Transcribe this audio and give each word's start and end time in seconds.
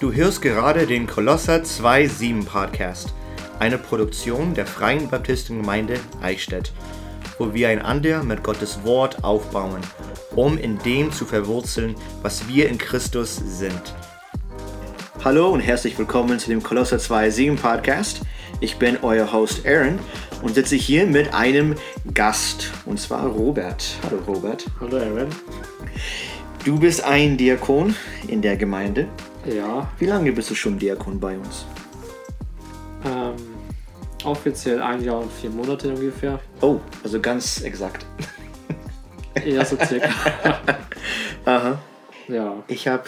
Du 0.00 0.14
hörst 0.14 0.40
gerade 0.40 0.86
den 0.86 1.06
Kolosser 1.06 1.56
2.7 1.56 2.46
Podcast, 2.46 3.12
eine 3.58 3.76
Produktion 3.76 4.54
der 4.54 4.64
Freien 4.64 5.10
Baptistengemeinde 5.10 6.00
Eichstätt, 6.22 6.72
wo 7.38 7.52
wir 7.52 7.68
einander 7.68 8.22
mit 8.22 8.42
Gottes 8.42 8.82
Wort 8.82 9.22
aufbauen, 9.22 9.82
um 10.34 10.56
in 10.56 10.78
dem 10.78 11.12
zu 11.12 11.26
verwurzeln, 11.26 11.96
was 12.22 12.48
wir 12.48 12.70
in 12.70 12.78
Christus 12.78 13.36
sind. 13.44 13.94
Hallo 15.22 15.50
und 15.50 15.60
herzlich 15.60 15.98
willkommen 15.98 16.38
zu 16.38 16.48
dem 16.48 16.62
Kolosser 16.62 16.96
2.7 16.96 17.56
Podcast. 17.56 18.22
Ich 18.60 18.78
bin 18.78 18.96
euer 19.02 19.30
Host 19.30 19.66
Aaron 19.66 19.98
und 20.40 20.54
sitze 20.54 20.76
hier 20.76 21.04
mit 21.04 21.34
einem 21.34 21.74
Gast, 22.14 22.70
und 22.86 22.98
zwar 22.98 23.26
Robert. 23.26 23.84
Hallo 24.02 24.22
Robert. 24.26 24.64
Hallo 24.80 24.96
Aaron. 24.96 25.28
Du 26.64 26.78
bist 26.78 27.04
ein 27.04 27.36
Diakon 27.36 27.94
in 28.28 28.40
der 28.40 28.56
Gemeinde. 28.56 29.06
Ja, 29.46 29.88
Wie 29.98 30.06
lange 30.06 30.32
bist 30.32 30.50
du 30.50 30.54
schon 30.54 30.78
Diakon 30.78 31.18
bei 31.18 31.36
uns? 31.36 31.64
ähm, 33.04 33.34
offiziell 34.24 34.82
ein 34.82 35.02
Jahr 35.02 35.20
und 35.20 35.32
vier 35.32 35.48
Monate 35.50 35.88
ungefähr. 35.88 36.38
Oh, 36.60 36.80
also 37.02 37.20
ganz 37.20 37.62
exakt. 37.62 38.04
Ja, 39.44 39.64
so 39.64 39.76
circa. 39.78 40.10
Aha. 41.44 41.78
ja, 42.26 42.62
Ich 42.66 42.88
habe 42.88 43.04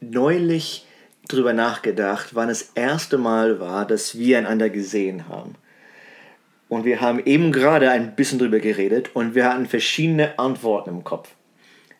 neulich 0.00 0.86
drüber 1.28 1.54
nachgedacht, 1.54 2.34
wann 2.34 2.48
das 2.48 2.72
erste 2.74 3.16
Mal 3.16 3.58
war, 3.58 3.86
dass 3.86 4.18
wir 4.18 4.36
einander 4.38 4.68
gesehen 4.68 5.26
haben. 5.28 5.54
Und 6.68 6.84
wir 6.84 7.00
haben 7.00 7.20
eben 7.24 7.52
gerade 7.52 7.90
ein 7.90 8.14
bisschen 8.14 8.38
drüber 8.38 8.60
geredet 8.60 9.10
und 9.16 9.34
wir 9.34 9.46
hatten 9.48 9.64
verschiedene 9.66 10.38
Antworten 10.38 10.90
im 10.90 11.04
Kopf. 11.04 11.30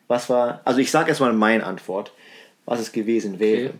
Was 0.07 0.29
war, 0.29 0.61
also 0.63 0.79
ich 0.79 0.91
sage 0.91 1.09
erstmal 1.09 1.33
meine 1.33 1.65
Antwort, 1.65 2.13
was 2.65 2.79
es 2.79 2.91
gewesen 2.91 3.39
wäre. 3.39 3.69
Okay. 3.69 3.79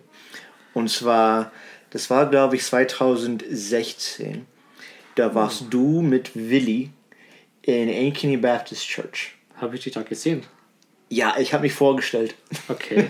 Und 0.73 0.89
zwar, 0.89 1.52
das 1.89 2.09
war 2.09 2.30
glaube 2.30 2.55
ich 2.55 2.64
2016. 2.64 4.45
Da 5.16 5.33
warst 5.33 5.66
du 5.69 6.02
mit 6.02 6.31
Willi 6.36 6.89
in 7.61 7.89
Ankeny 7.89 8.38
Baptist 8.38 8.88
Church. 8.88 9.33
habe 9.56 9.75
ich 9.75 9.83
dich 9.83 9.94
da 9.94 10.02
gesehen? 10.03 10.44
Ja, 11.09 11.36
ich 11.39 11.53
habe 11.53 11.63
mich 11.63 11.73
vorgestellt. 11.73 12.36
Okay. 12.67 13.09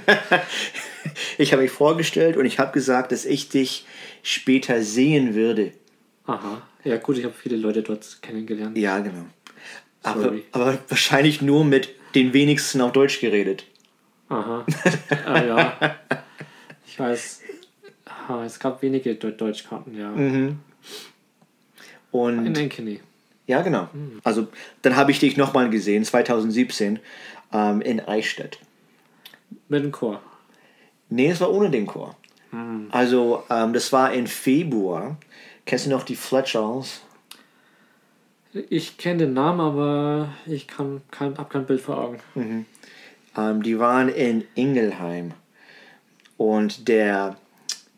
ich 1.37 1.51
habe 1.53 1.63
mich 1.63 1.71
vorgestellt 1.71 2.37
und 2.37 2.45
ich 2.45 2.59
habe 2.59 2.71
gesagt, 2.71 3.11
dass 3.11 3.25
ich 3.25 3.49
dich 3.49 3.85
später 4.21 4.83
sehen 4.83 5.33
würde. 5.33 5.71
Aha. 6.25 6.61
Ja, 6.83 6.97
gut, 6.97 7.17
ich 7.17 7.23
habe 7.23 7.33
viele 7.33 7.55
Leute 7.55 7.81
dort 7.81 8.21
kennengelernt. 8.21 8.77
Ja, 8.77 8.99
genau. 8.99 9.25
Aber, 10.03 10.35
aber 10.51 10.77
wahrscheinlich 10.87 11.41
nur 11.41 11.65
mit 11.65 11.89
den 12.13 12.33
wenigsten 12.33 12.81
auf 12.81 12.91
Deutsch 12.91 13.19
geredet. 13.19 13.65
Aha. 14.29 14.65
ah, 15.25 15.43
ja. 15.43 15.95
Ich 16.85 16.99
weiß. 16.99 17.41
Ah, 18.27 18.43
es 18.45 18.59
gab 18.59 18.81
wenige 18.81 19.11
Deu- 19.15 19.31
Deutschkarten, 19.31 19.95
ja. 19.97 20.09
Mhm. 20.09 20.59
Und 22.11 22.45
In 22.45 22.57
Ankeny. 22.57 23.01
ja, 23.47 23.61
genau. 23.61 23.89
Also 24.23 24.47
dann 24.81 24.95
habe 24.95 25.11
ich 25.11 25.19
dich 25.19 25.37
nochmal 25.37 25.69
gesehen, 25.69 26.03
2017, 26.05 26.99
ähm, 27.51 27.81
in 27.81 27.99
Eichstätt. 27.99 28.59
Mit 29.67 29.83
dem 29.83 29.91
Chor. 29.91 30.21
Nee, 31.09 31.29
es 31.29 31.41
war 31.41 31.51
ohne 31.51 31.69
den 31.69 31.85
Chor. 31.85 32.15
Also 32.91 33.43
ähm, 33.49 33.73
das 33.73 33.91
war 33.91 34.13
im 34.13 34.27
Februar. 34.27 35.17
Kennst 35.65 35.87
du 35.87 35.89
noch 35.89 36.03
die 36.03 36.15
Fletchers? 36.15 37.01
Ich 38.69 38.97
kenne 38.97 39.17
den 39.25 39.33
Namen, 39.33 39.59
aber 39.59 40.29
ich 40.45 40.65
kann 40.67 41.01
kein, 41.11 41.37
hab 41.37 41.49
kein 41.49 41.65
Bild 41.65 41.81
vor 41.81 41.97
Augen. 41.97 42.65
Ähm, 43.37 43.63
die 43.63 43.79
waren 43.79 44.09
in 44.09 44.45
Ingelheim. 44.55 45.33
Und 46.37 46.87
der, 46.87 47.37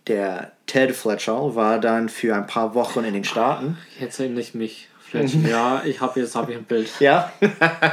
der 0.07 0.51
Ted 0.67 0.95
Fletcher 0.95 1.55
war 1.55 1.79
dann 1.79 2.09
für 2.09 2.35
ein 2.35 2.47
paar 2.47 2.75
Wochen 2.75 3.03
in 3.03 3.13
den 3.13 3.23
Staaten. 3.23 3.77
Jetzt 3.99 4.19
erinnere 4.19 4.41
ich 4.41 4.53
mich. 4.53 4.89
Ja, 5.49 5.83
ich 5.85 6.01
habe 6.01 6.19
jetzt 6.19 6.35
hab 6.35 6.49
ich 6.49 6.57
ein 6.57 6.65
Bild. 6.65 6.89
Ja. 6.99 7.31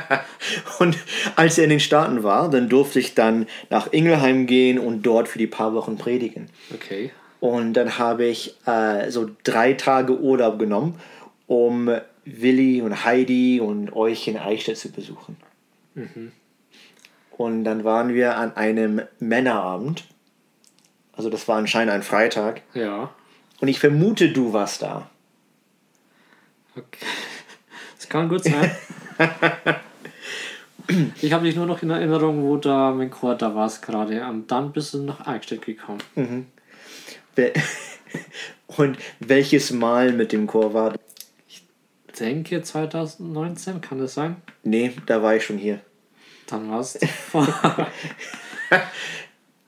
und 0.80 0.98
als 1.36 1.56
er 1.58 1.64
in 1.64 1.70
den 1.70 1.78
Staaten 1.78 2.24
war, 2.24 2.50
dann 2.50 2.68
durfte 2.68 2.98
ich 2.98 3.14
dann 3.14 3.46
nach 3.70 3.92
Ingelheim 3.92 4.46
gehen 4.46 4.80
und 4.80 5.02
dort 5.02 5.28
für 5.28 5.38
die 5.38 5.46
paar 5.46 5.74
Wochen 5.74 5.96
predigen. 5.96 6.48
Okay. 6.74 7.12
Und 7.38 7.74
dann 7.74 7.98
habe 7.98 8.24
ich 8.24 8.56
äh, 8.66 9.10
so 9.10 9.30
drei 9.44 9.74
Tage 9.74 10.18
Urlaub 10.18 10.58
genommen, 10.58 10.98
um 11.46 11.88
Willi 12.24 12.82
und 12.82 13.04
Heidi 13.04 13.60
und 13.60 13.94
euch 13.94 14.26
in 14.26 14.36
Eichstätt 14.36 14.78
zu 14.78 14.90
besuchen. 14.90 15.36
Und 17.36 17.64
dann 17.64 17.84
waren 17.84 18.14
wir 18.14 18.36
an 18.36 18.56
einem 18.56 19.02
Männerabend. 19.18 20.04
Also 21.12 21.30
das 21.30 21.46
war 21.48 21.56
anscheinend 21.58 21.92
ein 21.92 22.02
Freitag. 22.02 22.62
Ja. 22.74 23.10
Und 23.60 23.68
ich 23.68 23.78
vermute, 23.80 24.30
du 24.32 24.52
warst 24.52 24.82
da. 24.82 25.08
Okay. 26.76 27.04
Das 27.96 28.08
kann 28.08 28.28
gut 28.28 28.44
sein. 28.44 28.70
ich 31.22 31.32
habe 31.32 31.44
dich 31.44 31.56
nur 31.56 31.66
noch 31.66 31.82
in 31.82 31.90
Erinnerung, 31.90 32.42
wo 32.42 32.56
da 32.56 32.90
mein 32.92 33.10
Chor 33.10 33.34
da 33.36 33.54
warst 33.54 33.82
gerade. 33.82 34.24
Und 34.26 34.50
dann 34.50 34.72
bist 34.72 34.94
du 34.94 35.02
nach 35.02 35.26
Eichstätt 35.26 35.62
gekommen. 35.62 36.00
Wel- 37.36 37.52
Und 38.76 38.98
welches 39.20 39.70
Mal 39.72 40.12
mit 40.12 40.32
dem 40.32 40.46
Chor 40.46 40.74
war? 40.74 40.94
Ich 41.48 41.62
denke 42.18 42.62
2019, 42.62 43.80
kann 43.80 43.98
das 43.98 44.14
sein? 44.14 44.36
Nee, 44.62 44.92
da 45.06 45.22
war 45.22 45.36
ich 45.36 45.44
schon 45.44 45.58
hier. 45.58 45.80
Dann 46.46 46.84
vor. 47.28 47.46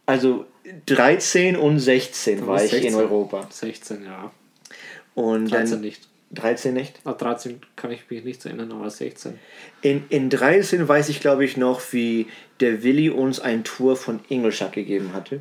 Also 0.06 0.46
13 0.86 1.56
und 1.56 1.80
16 1.80 2.40
Du 2.40 2.46
war 2.46 2.64
ich 2.64 2.72
in 2.72 2.82
16. 2.82 2.94
Europa. 2.94 3.48
16, 3.50 4.04
ja. 4.04 4.30
Und 5.14 5.50
13 5.50 5.70
dann 5.72 5.80
nicht. 5.80 6.08
13 6.32 6.74
nicht? 6.74 7.00
Ah, 7.04 7.12
13 7.12 7.60
kann 7.76 7.90
ich 7.90 8.08
mich 8.10 8.24
nicht 8.24 8.44
erinnern, 8.44 8.72
aber 8.72 8.90
16. 8.90 9.38
In, 9.82 10.04
in 10.08 10.30
13 10.30 10.86
weiß 10.86 11.08
ich, 11.08 11.20
glaube 11.20 11.44
ich, 11.44 11.56
noch, 11.56 11.92
wie 11.92 12.26
der 12.60 12.82
Willi 12.82 13.10
uns 13.10 13.40
ein 13.40 13.64
Tour 13.64 13.96
von 13.96 14.20
Ingolstadt 14.28 14.72
gegeben 14.72 15.12
hatte. 15.12 15.40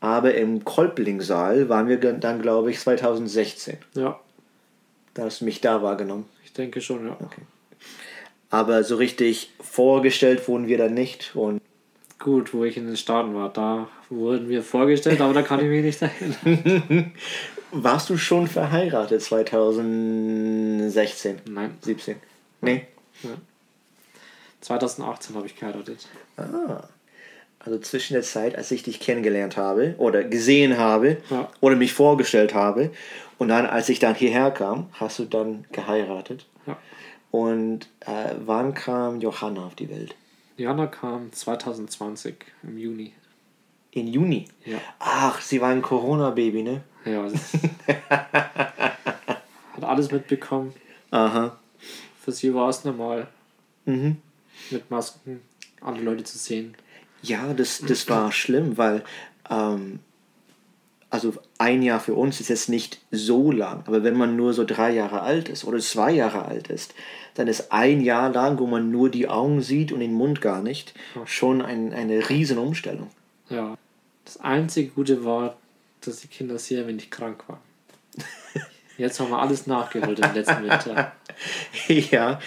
Aber 0.00 0.34
im 0.34 0.64
Kolpling-Saal 0.64 1.68
waren 1.68 1.88
wir 1.88 1.98
dann, 1.98 2.42
glaube 2.42 2.70
ich, 2.70 2.78
2016. 2.78 3.78
Ja, 3.94 4.20
Da 5.14 5.24
hast 5.24 5.40
du 5.40 5.46
mich 5.46 5.60
da 5.60 5.82
wahrgenommen. 5.82 6.26
ich 6.44 6.52
denke 6.52 6.80
schon, 6.80 7.06
ja. 7.06 7.16
Aber 8.54 8.84
so 8.84 8.94
richtig 8.94 9.50
vorgestellt 9.60 10.46
wurden 10.46 10.68
wir 10.68 10.78
dann 10.78 10.94
nicht. 10.94 11.34
Und 11.34 11.60
Gut, 12.20 12.54
wo 12.54 12.62
ich 12.64 12.76
in 12.76 12.86
den 12.86 12.96
Staaten 12.96 13.34
war, 13.34 13.52
da 13.52 13.88
wurden 14.08 14.48
wir 14.48 14.62
vorgestellt, 14.62 15.20
aber 15.20 15.34
da 15.34 15.42
kann 15.42 15.58
ich 15.58 15.66
mich 15.66 15.84
nicht 15.84 16.00
erinnern. 16.00 17.10
warst 17.72 18.08
du 18.08 18.16
schon 18.16 18.46
verheiratet 18.46 19.20
2016? 19.22 21.40
Nein, 21.50 21.76
17? 21.80 22.14
Nee. 22.60 22.86
2018 24.60 25.34
habe 25.34 25.46
ich 25.46 25.56
geheiratet. 25.56 26.06
Ah. 26.36 26.84
Also 27.58 27.80
zwischen 27.80 28.12
der 28.14 28.22
Zeit, 28.22 28.56
als 28.56 28.70
ich 28.70 28.84
dich 28.84 29.00
kennengelernt 29.00 29.56
habe 29.56 29.96
oder 29.98 30.22
gesehen 30.22 30.78
habe 30.78 31.16
Ja. 31.28 31.50
oder 31.60 31.74
mich 31.76 31.92
vorgestellt 31.92 32.54
habe 32.54 32.90
und 33.38 33.48
dann, 33.48 33.66
als 33.66 33.88
ich 33.88 33.98
dann 33.98 34.14
hierher 34.14 34.52
kam, 34.52 34.86
hast 34.92 35.18
du 35.18 35.24
dann 35.24 35.64
geheiratet. 35.72 36.46
Ja. 36.66 36.76
Und 37.34 37.88
äh, 38.06 38.32
wann 38.46 38.74
kam 38.74 39.20
Johanna 39.20 39.66
auf 39.66 39.74
die 39.74 39.90
Welt? 39.90 40.14
Jana 40.56 40.86
kam 40.86 41.32
2020 41.32 42.36
im 42.62 42.78
Juni. 42.78 43.12
In 43.90 44.06
Juni. 44.06 44.44
Ja. 44.64 44.78
Ach, 45.00 45.40
sie 45.40 45.60
war 45.60 45.70
ein 45.70 45.82
Corona-Baby, 45.82 46.62
ne? 46.62 46.84
Ja, 47.04 47.24
hat 49.72 49.82
alles 49.82 50.12
mitbekommen. 50.12 50.74
Aha. 51.10 51.58
Für 52.20 52.30
sie 52.30 52.54
war 52.54 52.68
es 52.68 52.84
normal, 52.84 53.26
Mhm. 53.84 54.18
mit 54.70 54.88
Masken 54.92 55.40
andere 55.80 56.04
Leute 56.04 56.22
zu 56.22 56.38
sehen. 56.38 56.76
Ja, 57.20 57.52
das, 57.52 57.80
das 57.80 58.08
war 58.08 58.30
schlimm, 58.30 58.78
weil 58.78 59.02
ähm, 59.50 59.98
also 61.14 61.32
ein 61.58 61.82
Jahr 61.82 62.00
für 62.00 62.14
uns 62.14 62.40
ist 62.40 62.48
jetzt 62.48 62.68
nicht 62.68 62.98
so 63.12 63.52
lang, 63.52 63.84
aber 63.86 64.02
wenn 64.02 64.16
man 64.16 64.34
nur 64.36 64.52
so 64.52 64.64
drei 64.64 64.90
Jahre 64.92 65.20
alt 65.22 65.48
ist 65.48 65.64
oder 65.64 65.78
zwei 65.78 66.10
Jahre 66.10 66.44
alt 66.44 66.68
ist, 66.68 66.92
dann 67.34 67.46
ist 67.48 67.72
ein 67.72 68.00
Jahr 68.00 68.30
lang, 68.30 68.58
wo 68.58 68.66
man 68.66 68.90
nur 68.90 69.10
die 69.10 69.28
Augen 69.28 69.62
sieht 69.62 69.92
und 69.92 70.00
den 70.00 70.12
Mund 70.12 70.40
gar 70.40 70.60
nicht, 70.60 70.92
schon 71.24 71.62
ein, 71.62 71.92
eine 71.92 72.28
riesen 72.28 72.58
Umstellung. 72.58 73.10
Ja. 73.48 73.76
Das 74.24 74.40
einzige 74.40 74.88
Gute 74.90 75.24
war, 75.24 75.56
dass 76.00 76.20
die 76.20 76.28
Kinder 76.28 76.58
sehr 76.58 76.86
wenig 76.88 77.10
krank 77.10 77.44
waren. 77.48 77.60
Jetzt 78.98 79.18
haben 79.20 79.30
wir 79.30 79.38
alles 79.40 79.66
nachgeholt 79.66 80.18
im 80.20 80.34
letzten 80.34 80.62
Winter. 80.62 81.12
ja, 81.88 82.38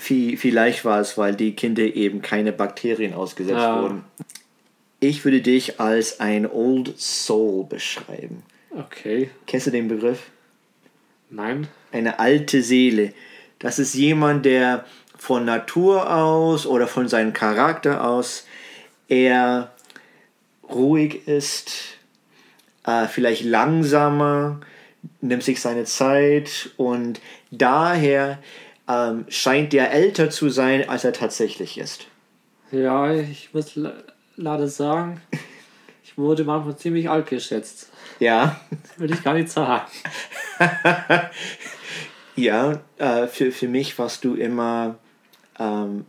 vi- 0.00 0.36
vielleicht 0.36 0.84
war 0.84 1.00
es, 1.00 1.16
weil 1.18 1.34
die 1.34 1.54
Kinder 1.54 1.82
eben 1.82 2.22
keine 2.22 2.52
Bakterien 2.52 3.12
ausgesetzt 3.14 3.58
Ja. 3.60 3.82
wurden. 3.82 4.04
Ich 5.06 5.22
würde 5.26 5.42
dich 5.42 5.80
als 5.80 6.18
ein 6.18 6.50
Old 6.50 6.98
Soul 6.98 7.66
beschreiben. 7.66 8.42
Okay. 8.70 9.28
Kennst 9.46 9.66
du 9.66 9.70
den 9.70 9.86
Begriff? 9.86 10.30
Nein. 11.28 11.68
eine 11.92 12.18
alte 12.18 12.62
Seele. 12.62 13.12
Das 13.58 13.78
ist 13.78 13.92
jemand, 13.92 14.46
der 14.46 14.86
von 15.18 15.44
Natur 15.44 16.10
aus 16.10 16.66
oder 16.66 16.86
von 16.86 17.06
seinem 17.06 17.34
Charakter 17.34 18.02
aus 18.08 18.46
eher 19.06 19.74
ruhig 20.70 21.28
ist, 21.28 21.98
äh, 22.86 23.06
vielleicht 23.06 23.44
langsamer, 23.44 24.60
nimmt 25.20 25.42
sich 25.42 25.60
seine 25.60 25.84
Zeit 25.84 26.70
und 26.78 27.20
daher 27.50 28.38
ähm, 28.88 29.26
scheint 29.28 29.74
er 29.74 29.92
älter 29.92 30.30
zu 30.30 30.48
sein, 30.48 30.88
als 30.88 31.04
er 31.04 31.12
tatsächlich 31.12 31.76
ist. 31.76 32.06
Ja, 32.72 33.12
ich 33.12 33.52
muss 33.52 33.78
leider 34.36 34.68
sagen, 34.68 35.20
ich 36.02 36.16
wurde 36.16 36.44
manchmal 36.44 36.76
ziemlich 36.76 37.08
alt 37.08 37.28
geschätzt. 37.28 37.90
Ja, 38.20 38.60
Würde 38.96 39.14
ich 39.14 39.22
gar 39.22 39.34
nicht 39.34 39.50
sagen. 39.50 39.86
ja, 42.36 42.80
äh, 42.98 43.26
für, 43.26 43.52
für 43.52 43.68
mich 43.68 43.98
warst 43.98 44.24
du 44.24 44.34
immer 44.34 44.98
ähm, 45.58 46.06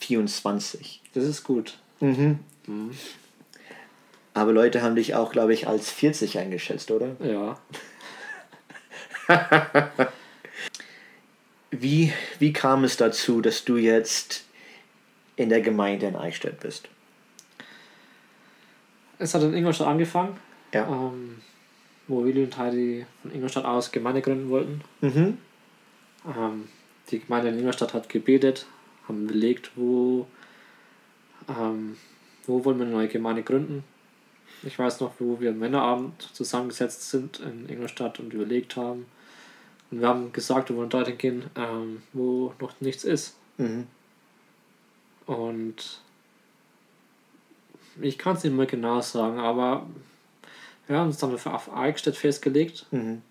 24. 0.00 1.02
Das 1.14 1.24
ist 1.24 1.44
gut. 1.44 1.78
Aber 4.34 4.52
Leute 4.52 4.82
haben 4.82 4.96
dich 4.96 5.14
auch, 5.14 5.32
glaube 5.32 5.54
ich, 5.54 5.68
als 5.68 5.90
40 5.90 6.38
eingeschätzt, 6.38 6.90
oder? 6.90 7.16
Ja. 7.20 7.58
Wie, 11.80 12.12
wie 12.38 12.52
kam 12.52 12.84
es 12.84 12.96
dazu, 12.96 13.40
dass 13.40 13.64
du 13.64 13.76
jetzt 13.76 14.44
in 15.36 15.48
der 15.48 15.60
Gemeinde 15.60 16.06
in 16.06 16.14
Eichstätt 16.14 16.60
bist? 16.60 16.88
Es 19.18 19.34
hat 19.34 19.42
in 19.42 19.54
Ingolstadt 19.54 19.88
angefangen, 19.88 20.36
Ja. 20.72 20.86
ähm, 20.88 21.40
wo 22.08 22.24
Willi 22.24 22.44
und 22.44 22.56
Heidi 22.56 23.06
von 23.22 23.32
Ingolstadt 23.32 23.64
aus 23.64 23.92
Gemeinde 23.92 24.20
gründen 24.22 24.50
wollten. 24.50 24.80
Mhm. 25.00 25.38
Ähm, 26.26 26.68
die 27.10 27.20
Gemeinde 27.20 27.50
in 27.50 27.58
Ingolstadt 27.58 27.94
hat 27.94 28.08
gebetet, 28.08 28.66
haben 29.06 29.24
überlegt, 29.24 29.70
wo, 29.76 30.26
ähm, 31.48 31.96
wo 32.46 32.64
wollen 32.64 32.78
wir 32.78 32.86
eine 32.86 32.94
neue 32.94 33.08
Gemeinde 33.08 33.42
gründen. 33.42 33.84
Ich 34.62 34.78
weiß 34.78 35.00
noch, 35.00 35.12
wo 35.18 35.40
wir 35.40 35.50
am 35.50 35.58
Männerabend 35.58 36.22
zusammengesetzt 36.32 37.10
sind 37.10 37.40
in 37.40 37.68
Ingolstadt 37.68 38.18
und 38.18 38.32
überlegt 38.32 38.76
haben. 38.76 39.06
Und 39.90 40.00
wir 40.00 40.08
haben 40.08 40.32
gesagt, 40.32 40.70
wir 40.70 40.76
wollen 40.76 40.88
dorthin 40.88 41.18
gehen, 41.18 41.44
ähm, 41.56 42.02
wo 42.12 42.54
noch 42.60 42.80
nichts 42.80 43.04
ist. 43.04 43.36
Mhm. 43.58 43.86
Und 45.26 46.00
ich 48.00 48.18
kann 48.18 48.36
es 48.36 48.44
nicht 48.44 48.54
mehr 48.54 48.66
genau 48.66 49.00
sagen, 49.00 49.38
aber 49.38 49.86
wir 50.86 50.98
haben 50.98 51.08
uns 51.08 51.18
dann 51.18 51.36
für 51.38 51.52
auf 51.52 51.74
Eichstätt 51.74 52.16
festgelegt. 52.16 52.86
Mhm. 52.90 53.22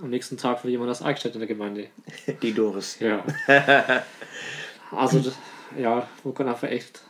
Am 0.00 0.10
nächsten 0.10 0.36
Tag 0.36 0.64
war 0.64 0.70
jemand 0.70 0.90
aus 0.90 1.02
Eichstätt 1.02 1.34
in 1.34 1.40
der 1.40 1.48
Gemeinde. 1.48 1.88
Die 2.42 2.52
Doris. 2.52 2.98
Ja. 3.00 3.24
also, 4.90 5.32
ja, 5.78 6.08
wo 6.22 6.32
Gott 6.32 6.46
einfach 6.46 6.68
echt 6.68 7.02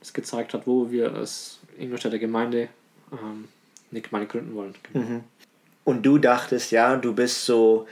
es 0.00 0.12
gezeigt 0.12 0.54
hat, 0.54 0.66
wo 0.66 0.90
wir 0.90 1.14
als 1.14 1.60
Ingolstädter 1.78 2.18
Gemeinde 2.18 2.68
ähm, 3.12 3.48
eine 3.90 4.00
Gemeinde 4.00 4.28
gründen 4.28 4.54
wollen. 4.54 4.74
Mhm. 4.92 5.24
Und 5.84 6.02
du 6.04 6.18
dachtest, 6.18 6.70
ja, 6.70 6.96
du 6.96 7.14
bist 7.14 7.44
so, 7.44 7.86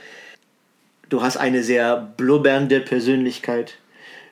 du 1.09 1.21
hast 1.21 1.37
eine 1.37 1.63
sehr 1.63 1.97
blubbernde 2.17 2.81
Persönlichkeit. 2.81 3.77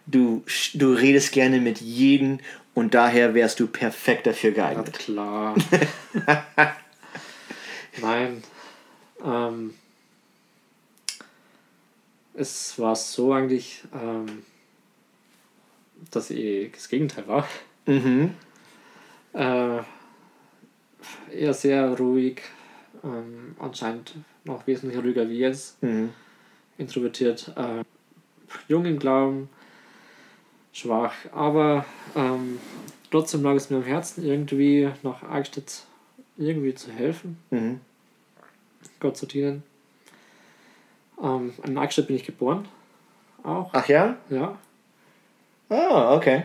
Du, 0.06 0.44
du 0.73 0.94
redest 0.94 1.31
gerne 1.33 1.59
mit 1.59 1.81
jedem 1.81 2.39
und 2.80 2.94
daher 2.94 3.34
wärst 3.34 3.60
du 3.60 3.68
perfekt 3.68 4.26
dafür 4.28 4.52
geeignet. 4.52 4.94
klar. 5.00 5.56
Nein. 8.02 8.44
Ähm, 9.24 9.74
es 12.34 12.80
war 12.80 12.96
so 12.96 13.34
eigentlich, 13.34 13.84
ähm, 13.94 14.44
dass 16.12 16.30
ich 16.30 16.72
das 16.72 16.88
Gegenteil 16.88 17.28
war. 17.28 17.48
Mhm. 17.86 18.34
Äh, 19.34 19.80
eher 21.31 21.54
sehr 21.54 21.90
ruhig, 21.98 22.42
ähm, 23.04 23.56
anscheinend 23.60 24.16
noch 24.46 24.66
wesentlich 24.68 24.98
ruhiger 24.98 25.28
wie 25.30 25.40
jetzt, 25.40 25.81
Mhm. 25.84 26.12
introvertiert, 26.78 27.52
äh, 27.58 27.84
jung 28.68 28.86
im 28.86 29.00
Glauben, 29.00 29.50
schwach, 30.80 31.14
aber 31.34 31.86
ähm, 32.16 32.60
trotzdem 33.12 33.44
lag 33.44 33.54
es 33.56 33.70
mir 33.70 33.78
am 33.78 33.84
Herzen, 33.84 34.26
irgendwie 34.26 34.90
nach 35.04 35.24
Eichstätt 35.24 35.84
irgendwie 36.38 36.74
zu 36.76 36.92
helfen, 36.92 37.38
Mhm. 37.50 37.81
Gott 39.00 39.18
zu 39.18 39.26
dienen. 39.26 39.64
Ähm, 41.22 41.54
in 41.66 41.78
Eichstätt 41.78 42.08
bin 42.08 42.16
ich 42.16 42.24
geboren, 42.24 42.68
auch, 43.44 43.70
Ach 43.74 43.88
ja? 43.88 44.18
ja, 44.30 44.58
Ah, 45.70 46.16
okay. 46.16 46.44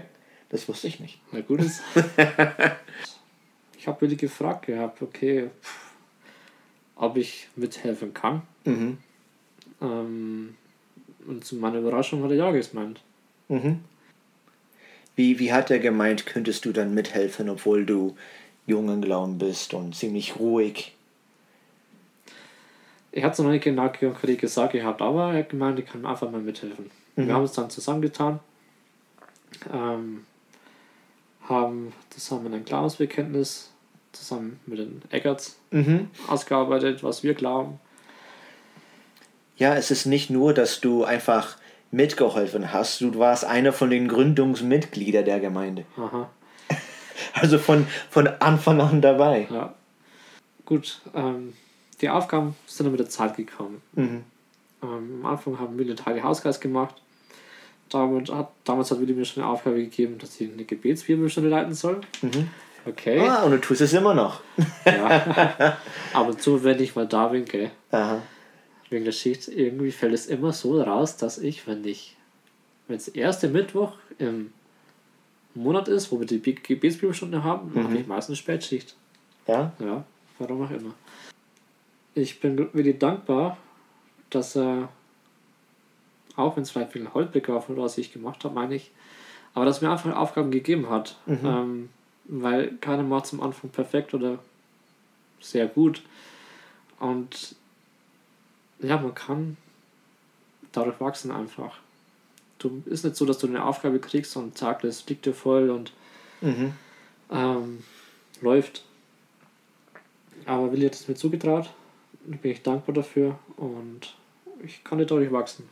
Das 0.51 0.69
wusste 0.69 0.87
ich 0.89 1.01
nicht. 1.01 1.19
na 1.33 1.41
gut 1.41 1.61
ist. 1.61 1.81
ich 3.79 3.89
habe 3.89 4.01
Willi 4.03 4.17
gefragt 4.17 4.67
gehabt, 4.67 5.01
okay, 5.03 5.51
pff, 5.63 5.91
ob 6.97 7.17
ich 7.17 7.49
mithelfen 7.57 8.13
kann. 8.13 8.43
Mhm. 8.65 8.99
Ähm, 9.81 10.57
und 11.27 11.45
zu 11.45 11.57
meiner 11.57 11.79
Überraschung 11.79 12.23
hat 12.23 12.31
er 12.31 12.37
ja 12.37 12.51
gemeint. 12.51 13.01
Mhm. 13.49 13.81
Wie, 15.17 15.39
wie 15.39 15.53
hat 15.53 15.71
er 15.71 15.79
gemeint, 15.79 16.27
könntest 16.27 16.65
du 16.65 16.73
dann 16.73 16.95
mithelfen, 16.95 17.49
obwohl 17.49 17.87
du 17.87 18.17
jung 18.67 18.89
im 18.89 19.03
Glauben 19.03 19.39
bist 19.39 19.75
und 19.75 19.95
ziemlich 19.95 20.37
ruhig? 20.39 20.93
Er 23.13 23.23
hat 23.25 23.35
es 23.35 23.39
noch 23.39 23.51
nicht 23.51 23.63
genau 23.63 23.89
konkret 23.91 24.41
gesagt 24.41 24.73
gehabt, 24.73 25.01
aber 25.01 25.33
er 25.33 25.41
hat 25.41 25.51
gemeint, 25.51 25.79
ich 25.79 25.87
kann 25.87 26.05
einfach 26.05 26.31
mal 26.31 26.41
mithelfen. 26.41 26.91
Mhm. 27.15 27.27
Wir 27.27 27.35
haben 27.35 27.43
uns 27.43 27.53
dann 27.53 27.71
zusammengetan, 27.71 28.41
ähm, 29.73 30.25
haben 31.49 31.93
zusammen 32.11 32.53
ein 32.55 32.65
Glaubensbekenntnis 32.65 33.71
zusammen 34.11 34.59
mit 34.67 34.79
den 34.79 35.03
Eckerts 35.11 35.57
Mhm. 35.71 36.09
ausgearbeitet, 36.27 37.05
was 37.05 37.23
wir 37.23 37.35
glauben. 37.35 37.79
Ja, 39.57 39.77
es 39.77 39.93
ist 39.93 40.07
nicht 40.07 40.31
nur, 40.31 40.53
dass 40.53 40.81
du 40.81 41.05
einfach 41.05 41.57
mitgeholfen 41.95 42.73
hast, 42.73 43.01
du 43.01 43.19
warst 43.19 43.45
einer 43.45 43.73
von 43.73 43.91
den 43.91 44.09
Gründungsmitgliedern 44.09 45.25
der 45.25 45.41
Gemeinde. 45.41 45.85
Aha, 45.97 46.29
Also 47.35 47.59
von, 47.59 47.87
von 48.11 48.27
Anfang 48.27 48.81
an 48.81 49.01
dabei. 49.01 49.47
ja. 49.51 49.75
Gut, 50.67 51.01
ähm, 51.15 51.53
die 52.01 52.09
Aufgaben 52.09 52.57
sind 52.67 52.87
dann 52.87 52.93
mit 52.93 53.01
der 53.01 53.09
Zeit 53.09 53.37
gekommen. 53.37 53.83
Mhm. 53.93 54.25
Ähm, 54.83 55.21
am 55.23 55.27
Anfang 55.27 55.59
haben 55.59 55.79
Willi 55.79 55.91
und 55.91 56.05
Heidi 56.07 56.21
Hausgeist 56.21 56.61
gemacht. 56.61 56.95
Damals 57.91 58.31
hat, 58.33 58.51
damals 58.65 58.91
hat 58.91 58.99
Willi 59.01 59.13
mir 59.13 59.27
schon 59.27 59.43
eine 59.43 59.53
Aufgabe 59.53 59.77
gegeben, 59.77 60.19
dass 60.19 60.41
ich 60.41 60.51
eine 60.51 60.65
Gebetsbibelstunde 60.65 61.51
leiten 61.51 61.75
soll. 61.75 62.01
Mhm. 62.23 62.49
Okay. 62.87 63.21
Ah, 63.21 63.43
und 63.45 63.53
du 63.53 63.61
tust 63.61 63.81
es 63.83 63.93
immer 63.93 64.15
noch. 64.15 64.41
Ja. 64.85 65.77
Aber 66.13 66.37
zu, 66.37 66.65
wenn 66.65 66.81
ich 66.81 66.95
mal 66.97 67.07
da 67.07 67.29
bin, 67.29 67.45
gell, 67.45 67.71
Aha. 67.91 68.21
Wegen 68.95 69.05
der 69.05 69.13
Schicht, 69.13 69.49
irgendwie 69.49 69.93
fällt 69.93 70.15
es 70.15 70.27
immer 70.27 70.53
so 70.53 70.81
raus, 70.81 71.17
dass 71.17 71.39
ich, 71.39 71.67
wenn 71.67 71.85
ich, 71.85 72.17
wenn 72.89 72.97
es 72.97 73.09
erste 73.09 73.49
Mittwoch 73.49 73.93
im 74.19 74.53
Monat 75.55 75.89
ist, 75.89 76.11
wo 76.11 76.19
wir 76.19 76.27
die 76.27 76.39
Be- 76.39 76.55
Gebetsbibelstunde 76.55 77.45
haben, 77.45 77.73
dann 77.75 77.85
habe 77.85 77.99
ich 77.99 78.07
meistens 78.07 78.39
Spätschicht. 78.39 78.97
Ja? 79.47 79.73
Ja, 79.79 80.05
warum 80.39 80.63
auch 80.63 80.71
immer. 80.71 80.95
Ich 82.15 82.41
bin 82.41 82.57
wirklich 82.57 82.99
dankbar, 82.99 83.57
dass 84.31 84.57
er, 84.57 84.89
auch 86.37 86.57
wenn 86.57 86.63
es 86.63 86.71
vielleicht 86.71 86.93
viel 86.93 87.13
Holzblick 87.13 87.49
war, 87.49 87.61
von 87.61 87.77
was 87.77 87.99
ich 87.99 88.13
gemacht 88.13 88.45
habe, 88.45 88.55
meine 88.55 88.75
ich, 88.77 88.91
aber 89.53 89.65
dass 89.65 89.83
er 89.83 89.89
mir 89.89 89.93
einfach 89.93 90.15
Aufgaben 90.17 90.51
gegeben 90.51 90.89
hat. 90.91 91.17
Ähm, 91.45 91.91
weil 92.27 92.73
keiner 92.81 93.03
macht 93.03 93.33
am 93.33 93.41
Anfang 93.43 93.71
perfekt 93.71 94.15
oder 94.15 94.39
sehr 95.41 95.67
gut. 95.67 96.03
Und 96.99 97.55
ja, 98.81 98.97
man 98.99 99.15
kann 99.15 99.57
dadurch 100.73 101.01
wachsen 101.01 101.31
einfach. 101.31 101.79
Du 102.59 102.83
ist 102.87 103.05
nicht 103.05 103.17
so, 103.17 103.25
dass 103.27 103.39
du 103.39 103.47
eine 103.47 103.65
Aufgabe 103.65 103.99
kriegst 104.01 104.37
und 104.37 104.57
zack, 104.57 104.83
das 104.83 105.07
liegt 105.07 105.27
dir 105.27 105.35
voll 105.35 105.71
und 105.71 105.93
Mhm. 106.41 106.75
ähm, 107.31 107.85
läuft. 108.41 108.85
Aber 110.47 110.73
Willi 110.73 110.87
hat 110.87 110.95
es 110.95 111.09
mir 111.09 111.15
zugetraut. 111.15 111.71
Da 112.27 112.37
bin 112.37 112.51
ich 112.51 112.63
dankbar 112.63 112.95
dafür 112.95 113.39
und 113.57 114.15
ich 114.63 114.83
kann 114.85 114.99
dadurch 114.99 115.31
wachsen. 115.33 115.69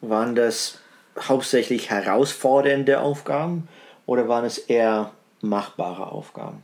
Waren 0.00 0.34
das 0.34 0.78
hauptsächlich 1.20 1.90
herausfordernde 1.90 3.00
Aufgaben 3.00 3.68
oder 4.06 4.28
waren 4.28 4.44
es 4.44 4.58
eher 4.58 5.12
machbare 5.42 6.10
Aufgaben? 6.10 6.62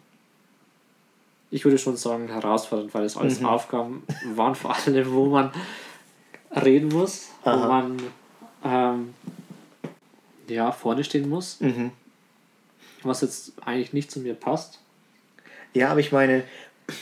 Ich 1.52 1.64
würde 1.64 1.76
schon 1.78 1.96
sagen 1.98 2.28
herausfordernd, 2.28 2.92
weil 2.94 3.04
es 3.04 3.16
alles 3.16 3.44
Aufgaben 3.44 4.02
waren, 4.34 4.54
vor 4.54 4.74
allem 4.74 5.12
wo 5.12 5.26
man 5.26 5.52
reden 6.50 6.88
muss, 6.88 7.28
Aha. 7.44 7.62
wo 7.62 7.68
man 7.68 8.02
ähm, 8.64 9.14
ja, 10.48 10.72
vorne 10.72 11.04
stehen 11.04 11.28
muss, 11.28 11.60
Mhm. 11.60 11.90
was 13.02 13.20
jetzt 13.20 13.52
eigentlich 13.64 13.92
nicht 13.92 14.10
zu 14.10 14.20
mir 14.20 14.32
passt. 14.34 14.80
Ja, 15.74 15.90
aber 15.90 16.00
ich 16.00 16.10
meine, 16.10 16.42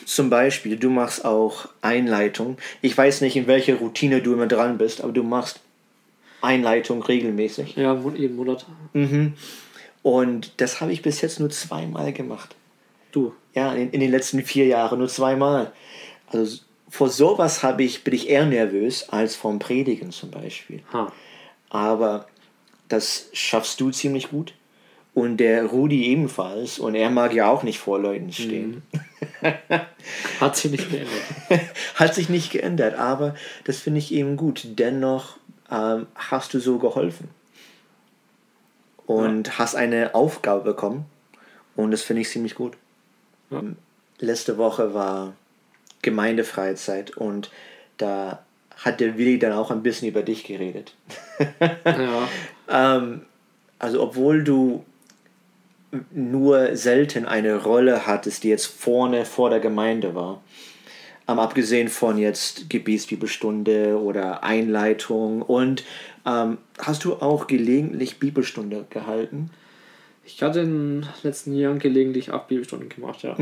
zum 0.04 0.30
Beispiel, 0.30 0.76
du 0.76 0.90
machst 0.90 1.24
auch 1.24 1.68
Einleitung. 1.80 2.58
Ich 2.82 2.96
weiß 2.98 3.20
nicht, 3.20 3.36
in 3.36 3.46
welcher 3.46 3.76
Routine 3.76 4.20
du 4.20 4.32
immer 4.32 4.46
dran 4.48 4.78
bist, 4.78 5.00
aber 5.00 5.12
du 5.12 5.22
machst 5.22 5.60
Einleitung 6.42 7.02
regelmäßig. 7.02 7.76
Ja, 7.76 7.94
jeden 8.16 8.34
Monat. 8.36 8.66
Mhm. 8.94 9.34
Und 10.02 10.60
das 10.60 10.80
habe 10.80 10.92
ich 10.92 11.02
bis 11.02 11.20
jetzt 11.20 11.38
nur 11.38 11.50
zweimal 11.50 12.12
gemacht. 12.12 12.54
Du, 13.12 13.32
Ja, 13.54 13.72
in, 13.72 13.90
in 13.90 14.00
den 14.00 14.10
letzten 14.10 14.42
vier 14.42 14.66
Jahren 14.66 14.98
nur 14.98 15.08
zweimal. 15.08 15.72
Also 16.28 16.58
vor 16.88 17.08
sowas 17.08 17.62
habe 17.62 17.84
ich, 17.84 18.04
bin 18.04 18.14
ich 18.14 18.28
eher 18.28 18.46
nervös 18.46 19.08
als 19.08 19.36
vom 19.36 19.58
Predigen 19.58 20.10
zum 20.10 20.30
Beispiel. 20.30 20.82
Ha. 20.92 21.12
Aber 21.68 22.26
das 22.88 23.28
schaffst 23.32 23.80
du 23.80 23.90
ziemlich 23.90 24.30
gut. 24.30 24.54
Und 25.14 25.38
der 25.38 25.66
Rudi 25.66 26.06
ebenfalls. 26.06 26.78
Und 26.78 26.94
er 26.94 27.10
mag 27.10 27.32
ja 27.32 27.48
auch 27.48 27.62
nicht 27.62 27.78
vor 27.78 27.98
Leuten 27.98 28.32
stehen. 28.32 28.82
Hat 30.40 30.56
sich 30.56 30.70
nicht 30.70 30.90
geändert. 30.90 31.12
Hat 31.94 32.14
sich 32.14 32.28
nicht 32.28 32.52
geändert, 32.52 32.94
aber 32.96 33.34
das 33.64 33.80
finde 33.80 33.98
ich 33.98 34.12
eben 34.12 34.36
gut. 34.36 34.62
Dennoch 34.64 35.36
ähm, 35.70 36.06
hast 36.14 36.54
du 36.54 36.60
so 36.60 36.78
geholfen. 36.78 37.28
Und 39.06 39.58
hast 39.58 39.74
eine 39.74 40.14
Aufgabe 40.14 40.62
bekommen. 40.62 41.06
Und 41.74 41.90
das 41.90 42.02
finde 42.02 42.22
ich 42.22 42.28
ziemlich 42.28 42.54
gut. 42.54 42.76
Letzte 44.18 44.58
Woche 44.58 44.94
war 44.94 45.34
Gemeindefreizeit 46.02 47.16
und 47.16 47.50
da 47.96 48.44
hat 48.76 49.00
der 49.00 49.18
Willi 49.18 49.38
dann 49.38 49.52
auch 49.52 49.70
ein 49.70 49.82
bisschen 49.82 50.08
über 50.08 50.22
dich 50.22 50.44
geredet. 50.44 50.94
Ja. 51.84 52.28
Ähm, 52.72 53.22
also 53.80 54.00
obwohl 54.00 54.44
du 54.44 54.84
nur 56.12 56.76
selten 56.76 57.26
eine 57.26 57.56
Rolle 57.56 58.06
hattest, 58.06 58.44
die 58.44 58.48
jetzt 58.48 58.66
vorne 58.66 59.24
vor 59.24 59.50
der 59.50 59.58
Gemeinde 59.58 60.14
war, 60.14 60.40
ähm, 61.26 61.38
abgesehen 61.38 61.88
von 61.88 62.16
jetzt 62.16 62.70
Gebetsbibelstunde 62.70 64.00
oder 64.00 64.44
Einleitung 64.44 65.42
und 65.42 65.84
ähm, 66.26 66.58
hast 66.78 67.04
du 67.04 67.14
auch 67.14 67.46
gelegentlich 67.46 68.18
Bibelstunde 68.18 68.86
gehalten? 68.90 69.50
Ich 70.24 70.42
hatte 70.42 70.60
in 70.60 71.00
den 71.00 71.08
letzten 71.22 71.54
Jahren 71.54 71.78
gelegentlich 71.78 72.30
auch 72.30 72.44
Bibelstunden 72.44 72.88
gemacht, 72.88 73.22
ja. 73.22 73.36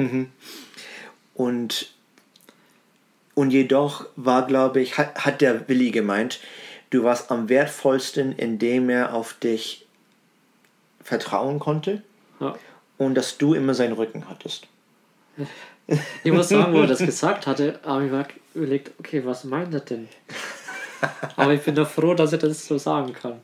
Und, 1.34 1.92
und 3.34 3.50
jedoch 3.50 4.06
war, 4.16 4.46
glaube 4.46 4.80
ich, 4.80 4.98
hat, 4.98 5.24
hat 5.24 5.40
der 5.40 5.68
Willi 5.68 5.90
gemeint, 5.90 6.40
du 6.90 7.04
warst 7.04 7.30
am 7.30 7.48
wertvollsten, 7.48 8.32
indem 8.32 8.90
er 8.90 9.14
auf 9.14 9.34
dich 9.34 9.86
vertrauen 11.02 11.58
konnte 11.58 12.02
ja. 12.40 12.56
und 12.96 13.14
dass 13.14 13.38
du 13.38 13.54
immer 13.54 13.74
seinen 13.74 13.92
Rücken 13.92 14.28
hattest. 14.28 14.66
Ich 16.22 16.32
muss 16.32 16.48
sagen, 16.48 16.72
wo 16.74 16.80
er 16.80 16.86
das 16.86 16.98
gesagt 17.06 17.46
hatte, 17.46 17.80
habe 17.84 18.06
ich 18.06 18.56
überlegt, 18.56 18.92
okay, 18.98 19.24
was 19.24 19.44
meint 19.44 19.72
er 19.72 19.80
denn? 19.80 20.08
Aber 21.36 21.54
ich 21.54 21.62
bin 21.62 21.74
doch 21.74 21.88
froh, 21.88 22.14
dass 22.14 22.32
er 22.32 22.38
das 22.38 22.66
so 22.66 22.76
sagen 22.76 23.12
kann. 23.12 23.40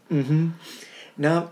Na, 1.17 1.51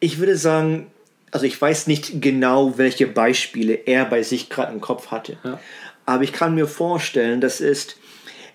ich 0.00 0.18
würde 0.18 0.36
sagen, 0.36 0.88
also 1.34 1.46
ich 1.46 1.60
weiß 1.60 1.88
nicht 1.88 2.22
genau, 2.22 2.78
welche 2.78 3.08
Beispiele 3.08 3.74
er 3.74 4.04
bei 4.04 4.22
sich 4.22 4.50
gerade 4.50 4.72
im 4.72 4.80
Kopf 4.80 5.10
hatte. 5.10 5.36
Ja. 5.42 5.58
Aber 6.06 6.22
ich 6.22 6.32
kann 6.32 6.54
mir 6.54 6.68
vorstellen, 6.68 7.40
das 7.40 7.60
ist, 7.60 7.96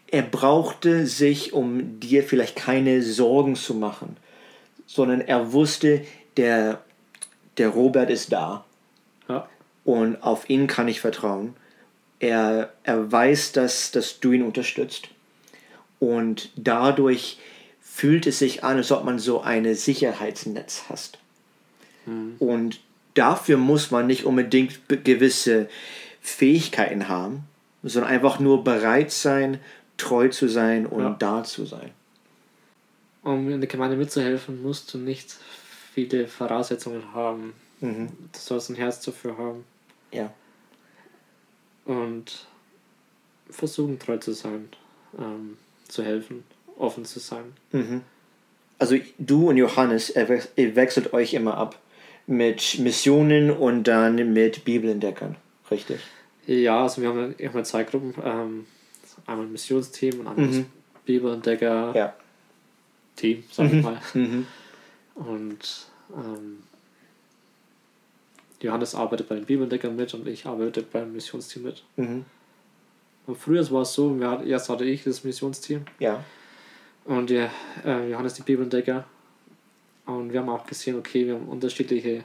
er 0.10 0.22
brauchte 0.22 1.06
sich, 1.06 1.52
um 1.52 2.00
dir 2.00 2.24
vielleicht 2.24 2.56
keine 2.56 3.02
Sorgen 3.02 3.58
zu 3.58 3.74
machen, 3.74 4.16
sondern 4.88 5.20
er 5.20 5.52
wusste, 5.52 6.06
der, 6.38 6.82
der 7.58 7.68
Robert 7.68 8.10
ist 8.10 8.32
da 8.32 8.64
Ja. 9.28 9.50
und 9.84 10.24
auf 10.24 10.50
ihn 10.50 10.68
kann 10.68 10.88
ich 10.88 11.02
vertrauen. 11.02 11.58
Er, 12.22 12.72
er 12.84 13.12
weiß, 13.12 13.52
dass, 13.52 13.92
dass 13.92 14.22
du 14.22 14.32
ihn 14.32 14.44
unterstützt. 14.44 15.10
Und 16.00 16.50
dadurch 16.56 17.40
fühlt 17.82 18.26
es 18.26 18.40
sich 18.40 18.64
an, 18.64 18.78
als 18.78 18.90
ob 18.94 19.04
man 19.04 19.20
so 19.20 19.42
eine 19.42 19.76
Sicherheitsnetz 19.76 20.84
hast. 20.88 21.20
Und 22.40 22.80
dafür 23.14 23.58
muss 23.58 23.92
man 23.92 24.08
nicht 24.08 24.24
unbedingt 24.26 24.88
be- 24.88 24.98
gewisse 24.98 25.70
Fähigkeiten 26.22 27.08
haben, 27.08 27.44
sondern 27.84 28.12
einfach 28.12 28.40
nur 28.40 28.64
bereit 28.64 29.12
sein, 29.12 29.60
treu 29.98 30.30
zu 30.30 30.48
sein 30.48 30.86
und 30.86 31.02
Ja. 31.04 31.16
da 31.20 31.44
zu 31.44 31.66
sein. 31.66 31.92
Um 33.22 33.50
in 33.52 33.60
der 33.62 33.68
Gemeinde 33.70 33.96
mitzuhelfen, 33.98 34.62
musst 34.64 34.94
du 34.94 34.98
nicht 34.98 35.36
viele 35.94 36.28
Voraussetzungen 36.28 37.14
haben. 37.14 37.54
Mhm. 37.82 38.08
Du 38.32 38.40
sollst 38.40 38.70
ein 38.70 38.76
Herz 38.76 39.02
dafür 39.02 39.38
haben 39.38 39.66
Ja. 40.12 40.34
und 41.86 42.46
versuchen, 43.50 44.00
treu 44.00 44.18
zu 44.18 44.34
sein, 44.34 44.70
ähm, 45.18 45.58
zu 45.88 46.04
helfen, 46.04 46.44
offen 46.78 47.06
zu 47.06 47.20
sein. 47.20 47.54
Also 48.78 48.96
du 49.18 49.50
und 49.50 49.58
Johannes, 49.58 50.14
ihr 50.56 50.76
wechselt 50.76 51.14
euch 51.14 51.34
immer 51.34 51.58
ab 51.58 51.80
mit 52.30 52.78
Missionen 52.78 53.50
und 53.50 53.86
dann 53.86 54.34
mit 54.34 54.64
Bibelentdeckern, 54.64 55.36
richtig? 55.72 56.00
Ja, 56.46 56.84
also 56.84 57.02
wir 57.02 57.10
haben, 57.10 57.34
haben 57.42 57.66
zwei 57.66 57.84
Gruppen. 57.84 58.14
Ähm, 58.24 58.66
einmal 59.26 59.48
ein 59.48 59.52
Missionsteam 59.52 60.20
und 60.20 60.28
ein 60.28 60.38
anderes 60.38 60.66
Bibelentdecker-Team, 61.06 61.94
Ja. 61.96 63.44
sag 63.52 63.74
ich 63.74 63.84
mal. 63.84 64.00
Mhm. 64.14 64.46
Und 65.16 65.88
ähm, 66.16 66.60
Johannes 68.62 68.94
arbeitet 68.94 69.28
bei 69.28 69.36
den 69.36 69.46
Bibelentdeckern 69.46 69.96
mit 69.96 70.14
und 70.14 70.28
ich 70.28 70.46
arbeite 70.46 70.84
beim 70.84 71.12
Missionsteam 71.14 71.64
mit. 71.64 71.84
Mhm. 71.96 72.26
Und 73.26 73.38
früher 73.38 73.70
war 73.72 73.82
es 73.82 73.94
so, 73.94 74.20
wir 74.20 74.30
hatten, 74.30 74.48
erst 74.48 74.70
hatte 74.70 74.86
ich 74.86 75.04
das 75.04 75.24
Missionsteam 75.24 75.86
Ja. 75.98 76.24
und 77.06 77.32
der, 77.32 77.50
äh, 77.86 78.10
Johannes 78.12 78.36
die 78.36 78.44
Bibelentdecker. 78.44 79.06
Und 80.10 80.34
wir 80.34 80.40
haben 80.40 80.50
auch 80.50 80.66
gesehen, 80.66 80.98
okay, 80.98 81.26
wir 81.28 81.36
haben 81.36 81.48
unterschiedliche, 81.48 82.24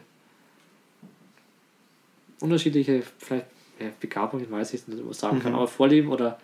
unterschiedliche, 2.41 3.03
vielleicht 3.19 3.47
ja, 3.79 3.89
Begabungen, 4.01 4.51
weiß 4.51 4.75
ich 4.75 4.87
nicht, 4.89 4.99
ob 5.01 5.05
man 5.07 5.15
sagen 5.15 5.41
kann, 5.41 5.53
Mhm. 5.53 5.59
aber 5.59 5.69
Vorlieben 5.69 6.11
oder, 6.11 6.39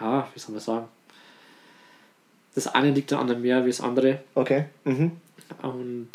ja, 0.00 0.28
wie 0.34 0.38
soll 0.38 0.52
man 0.52 0.60
sagen. 0.60 0.88
Das 2.54 2.66
eine 2.66 2.90
liegt 2.90 3.10
der 3.10 3.18
andere 3.20 3.38
mehr 3.38 3.64
wie 3.64 3.68
das 3.70 3.80
andere. 3.80 4.22
Okay. 4.34 4.64
Mhm. 4.84 5.12
Und, 5.62 6.08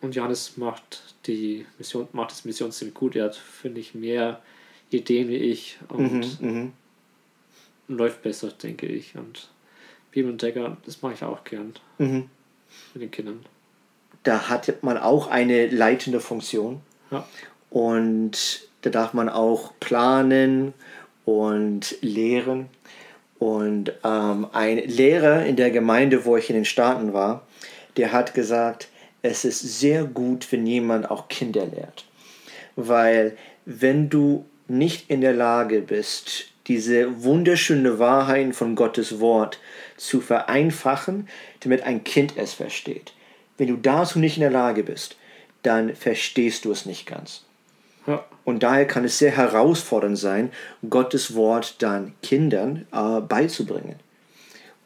und 0.00 0.14
Johannes 0.14 0.56
macht 0.56 1.14
die 1.26 1.66
Mission, 1.78 2.08
macht 2.12 2.30
das 2.32 2.44
Missionsteam 2.44 2.92
gut. 2.94 3.14
Er 3.16 3.26
hat, 3.26 3.36
finde 3.36 3.80
ich, 3.80 3.94
mehr 3.94 4.40
Ideen 4.90 5.28
wie 5.28 5.36
ich 5.36 5.78
und 5.88 6.40
Mhm. 6.40 6.72
Mhm. 7.88 7.96
läuft 7.96 8.22
besser, 8.22 8.48
denke 8.50 8.86
ich. 8.86 9.14
Und 9.16 9.48
Bibelentdecker, 10.10 10.76
das 10.84 11.02
mache 11.02 11.14
ich 11.14 11.22
auch 11.22 11.44
gern 11.44 11.74
Mhm. 11.98 12.28
Mit 12.94 13.02
den 13.02 13.10
Kindern. 13.10 13.44
Da 14.22 14.48
hat 14.48 14.82
man 14.82 14.98
auch 14.98 15.28
eine 15.28 15.66
leitende 15.68 16.20
Funktion 16.20 16.80
Ja. 17.10 17.26
und 17.70 18.66
da 18.82 18.90
darf 18.90 19.14
man 19.14 19.28
auch 19.28 19.72
planen 19.80 20.74
und 21.24 21.96
lehren. 22.02 22.68
Und 23.38 23.92
ähm, 24.02 24.46
ein 24.52 24.78
Lehrer 24.78 25.44
in 25.44 25.56
der 25.56 25.70
Gemeinde, 25.70 26.24
wo 26.24 26.36
ich 26.36 26.48
in 26.48 26.56
den 26.56 26.64
Staaten 26.64 27.12
war, 27.12 27.46
der 27.96 28.12
hat 28.12 28.32
gesagt, 28.32 28.88
es 29.22 29.44
ist 29.44 29.60
sehr 29.60 30.04
gut, 30.04 30.50
wenn 30.52 30.66
jemand 30.66 31.10
auch 31.10 31.28
Kinder 31.28 31.66
lehrt. 31.66 32.06
Weil 32.76 33.36
wenn 33.66 34.08
du 34.08 34.46
nicht 34.68 35.10
in 35.10 35.20
der 35.20 35.34
Lage 35.34 35.80
bist, 35.80 36.46
diese 36.66 37.22
wunderschöne 37.22 37.98
Wahrheiten 37.98 38.52
von 38.52 38.74
Gottes 38.74 39.20
Wort 39.20 39.58
zu 39.96 40.20
vereinfachen, 40.20 41.28
damit 41.60 41.82
ein 41.82 42.04
Kind 42.04 42.34
es 42.36 42.54
versteht. 42.54 43.12
Wenn 43.58 43.68
du 43.68 43.76
dazu 43.76 44.18
nicht 44.18 44.36
in 44.36 44.42
der 44.42 44.50
Lage 44.50 44.82
bist, 44.82 45.16
dann 45.62 45.94
verstehst 45.94 46.64
du 46.64 46.72
es 46.72 46.86
nicht 46.86 47.06
ganz. 47.06 47.42
Ja. 48.06 48.24
Und 48.44 48.62
daher 48.62 48.86
kann 48.86 49.04
es 49.04 49.18
sehr 49.18 49.32
herausfordernd 49.32 50.18
sein, 50.18 50.52
Gottes 50.88 51.34
Wort 51.34 51.82
dann 51.82 52.14
Kindern 52.22 52.86
äh, 52.92 53.20
beizubringen. 53.20 53.96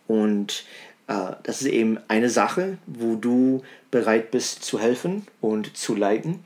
Und 0.06 0.64
äh, 1.06 1.32
das 1.42 1.60
ist 1.60 1.68
eben 1.68 1.98
eine 2.08 2.30
Sache, 2.30 2.78
wo 2.86 3.16
du 3.16 3.62
bereit 3.90 4.30
bist 4.30 4.64
zu 4.64 4.80
helfen 4.80 5.26
und 5.40 5.76
zu 5.76 5.94
leiten. 5.94 6.40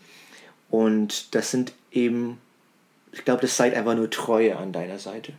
Und 0.71 1.35
das 1.35 1.51
sind 1.51 1.73
eben, 1.93 2.41
ich 3.15 3.25
glaube, 3.25 3.43
das 3.43 3.57
zeigt 3.57 3.77
einfach 3.77 3.95
nur 3.95 4.11
Treue 4.11 4.57
an 4.57 4.73
deiner 4.73 4.99
Seite. 4.99 5.33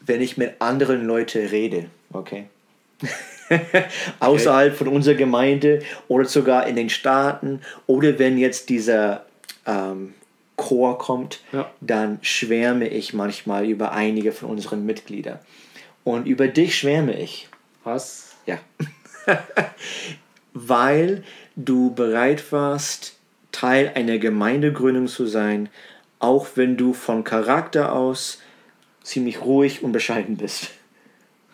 Wenn 0.00 0.20
ich 0.22 0.36
mit 0.36 0.54
anderen 0.60 1.04
Leuten 1.04 1.46
rede, 1.46 1.86
okay? 2.12 2.46
Außerhalb 4.20 4.74
von 4.76 4.88
unserer 4.88 5.14
Gemeinde 5.14 5.82
oder 6.08 6.24
sogar 6.24 6.66
in 6.66 6.76
den 6.76 6.90
Staaten 6.90 7.60
oder 7.86 8.18
wenn 8.18 8.38
jetzt 8.38 8.68
dieser 8.68 9.26
ähm, 9.66 10.14
Chor 10.56 10.98
kommt, 10.98 11.40
Ja. 11.52 11.70
dann 11.80 12.18
schwärme 12.22 12.88
ich 12.88 13.12
manchmal 13.14 13.66
über 13.68 13.92
einige 13.92 14.32
von 14.32 14.50
unseren 14.50 14.84
Mitgliedern. 14.86 15.38
Und 16.04 16.26
über 16.26 16.48
dich 16.48 16.78
schwärme 16.78 17.18
ich. 17.18 17.48
Was? 17.84 18.36
Ja. 18.46 18.58
Weil 20.54 21.22
du 21.56 21.94
bereit 21.94 22.52
warst, 22.52 23.16
Teil 23.52 23.92
einer 23.94 24.18
Gemeindegründung 24.18 25.06
zu 25.08 25.26
sein, 25.26 25.68
auch 26.20 26.48
wenn 26.54 26.76
du 26.76 26.92
von 26.92 27.24
Charakter 27.24 27.94
aus 27.94 28.38
ziemlich 29.02 29.40
ruhig 29.40 29.82
und 29.82 29.92
bescheiden 29.92 30.36
bist. 30.36 30.70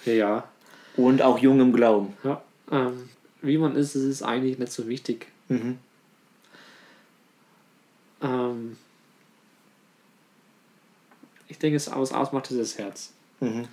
Ja. 0.05 0.49
Und 0.97 1.23
auch 1.23 1.39
jung 1.39 1.61
im 1.61 1.73
Glauben. 1.73 2.17
ja. 2.23 2.43
Ähm, 2.71 3.09
wie 3.43 3.59
man 3.59 3.77
ist, 3.77 3.95
es 3.95 4.03
ist 4.03 4.23
eigentlich 4.23 4.59
nicht 4.59 4.73
so 4.73 4.89
wichtig. 4.89 5.29
Mhm. 5.49 5.79
Ähm, 8.21 8.77
ich 11.47 11.59
denke, 11.59 11.77
es 11.77 11.91
was 11.91 12.13
ausmacht, 12.13 12.51
ist 12.51 12.59
das 12.59 12.79
Herz. 12.79 13.13
Mhm. 13.41 13.69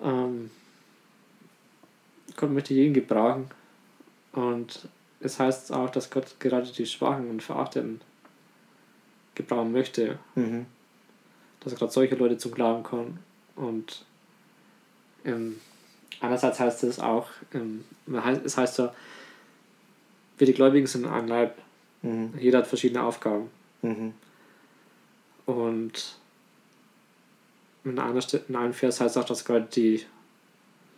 Ähm, 0.00 0.50
Gott 2.36 2.50
möchte 2.50 2.72
jeden 2.72 2.94
gebrauchen. 2.94 3.50
Und 4.32 4.88
es 5.20 5.38
heißt 5.38 5.72
auch, 5.72 5.90
dass 5.90 6.10
Gott 6.10 6.40
gerade 6.40 6.70
die 6.70 6.86
Schwachen 6.86 7.28
und 7.28 7.42
Verachteten 7.42 8.00
gebrauchen 9.34 9.72
möchte. 9.72 10.18
Mhm. 10.34 10.66
Dass 11.60 11.74
gerade 11.74 11.92
solche 11.92 12.16
Leute 12.16 12.38
zum 12.38 12.52
Glauben 12.52 12.82
kommen. 12.82 13.18
Und 13.54 14.04
ähm, 15.24 15.60
einerseits 16.20 16.58
heißt 16.58 16.84
es 16.84 16.98
auch, 16.98 17.28
ähm, 17.54 17.84
es 18.44 18.56
heißt 18.56 18.74
so, 18.74 18.90
wir 20.38 20.46
die 20.46 20.54
Gläubigen 20.54 20.86
sind 20.86 21.06
ein 21.06 21.28
Leib. 21.28 21.56
Mhm. 22.02 22.34
Jeder 22.38 22.58
hat 22.58 22.66
verschiedene 22.66 23.02
Aufgaben. 23.04 23.48
Mhm. 23.82 24.14
Und 25.46 26.16
in, 27.84 27.98
einer, 27.98 28.20
St- 28.20 28.48
in 28.48 28.56
einem 28.56 28.72
Vers 28.72 29.00
heißt 29.00 29.18
auch, 29.18 29.24
dass 29.24 29.44
gerade 29.44 29.66
die 29.66 30.04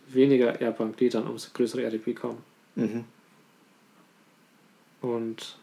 weniger 0.07 0.61
ehrbaren 0.61 0.95
Gliedern 0.95 1.27
umso 1.27 1.49
größere 1.53 1.81
Ehre 1.81 1.97
bekommen. 1.97 2.43
Mhm. 2.75 3.05
Und 5.01 5.57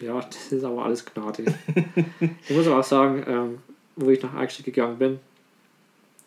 ja, 0.00 0.20
das 0.20 0.52
ist 0.52 0.64
aber 0.64 0.84
alles 0.84 1.04
Gnade. 1.04 1.44
ich 2.48 2.50
muss 2.56 2.66
aber 2.66 2.80
auch 2.80 2.84
sagen, 2.84 3.24
ähm, 3.26 3.58
wo 3.96 4.10
ich 4.10 4.22
nach 4.22 4.34
Eichstätt 4.34 4.66
gegangen 4.66 4.98
bin, 4.98 5.20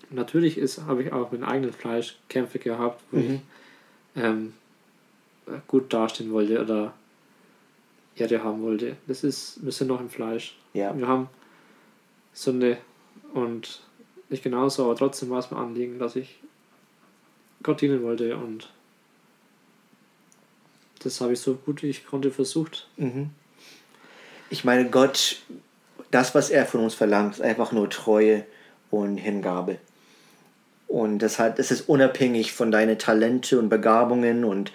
natürlich 0.10 0.58
ist, 0.58 0.82
habe 0.86 1.04
ich 1.04 1.12
auch 1.12 1.32
mit 1.32 1.44
eigenen 1.44 1.74
Fleisch 1.74 2.18
Kämpfe 2.30 2.60
gehabt, 2.60 3.02
wo 3.12 3.18
Mhm. 3.18 3.42
ich 4.16 4.22
ähm, 4.24 4.54
gut 5.68 5.92
dastehen 5.94 6.32
wollte 6.32 6.62
oder 6.62 6.94
Ehre 8.16 8.44
haben 8.44 8.62
wollte. 8.64 8.98
Das 9.08 9.24
ist, 9.24 9.64
wir 9.64 9.72
sind 9.72 9.88
noch 9.88 10.00
im 10.02 10.10
Fleisch. 10.10 10.56
Ja. 10.74 10.98
Wir 10.98 11.08
haben 11.08 11.30
Sünde 12.34 12.78
und 13.34 13.82
nicht 14.30 14.44
genauso, 14.44 14.86
aber 14.86 14.96
trotzdem 14.96 15.30
war 15.30 15.40
es 15.40 15.52
mir 15.52 15.58
Anliegen, 15.58 16.00
dass 16.00 16.16
ich 16.16 16.40
Gott 17.64 17.82
dienen 17.82 18.02
wollte 18.04 18.38
und 18.38 18.70
das 21.04 21.22
habe 21.22 21.34
ich 21.34 21.40
so 21.40 21.56
gut 21.56 21.84
wie 21.84 21.88
ich 21.90 22.06
konnte 22.06 22.32
versucht. 22.32 22.88
Mhm. 22.98 23.30
Ich 24.50 24.64
meine, 24.64 24.90
Gott, 24.90 25.38
das, 26.12 26.36
was 26.36 26.50
er 26.50 26.66
von 26.66 26.82
uns 26.82 26.96
verlangt, 26.96 27.36
ist 27.36 27.42
einfach 27.42 27.72
nur 27.72 27.90
Treue 27.90 28.46
und 28.92 29.18
Hingabe. 29.18 29.78
Und 30.88 31.20
das, 31.20 31.38
hat, 31.38 31.60
das 31.60 31.72
ist 31.72 31.90
unabhängig 31.90 32.54
von 32.54 32.72
deinen 32.72 32.98
Talente 32.98 33.60
und 33.60 33.68
Begabungen 33.70 34.46
und, 34.46 34.72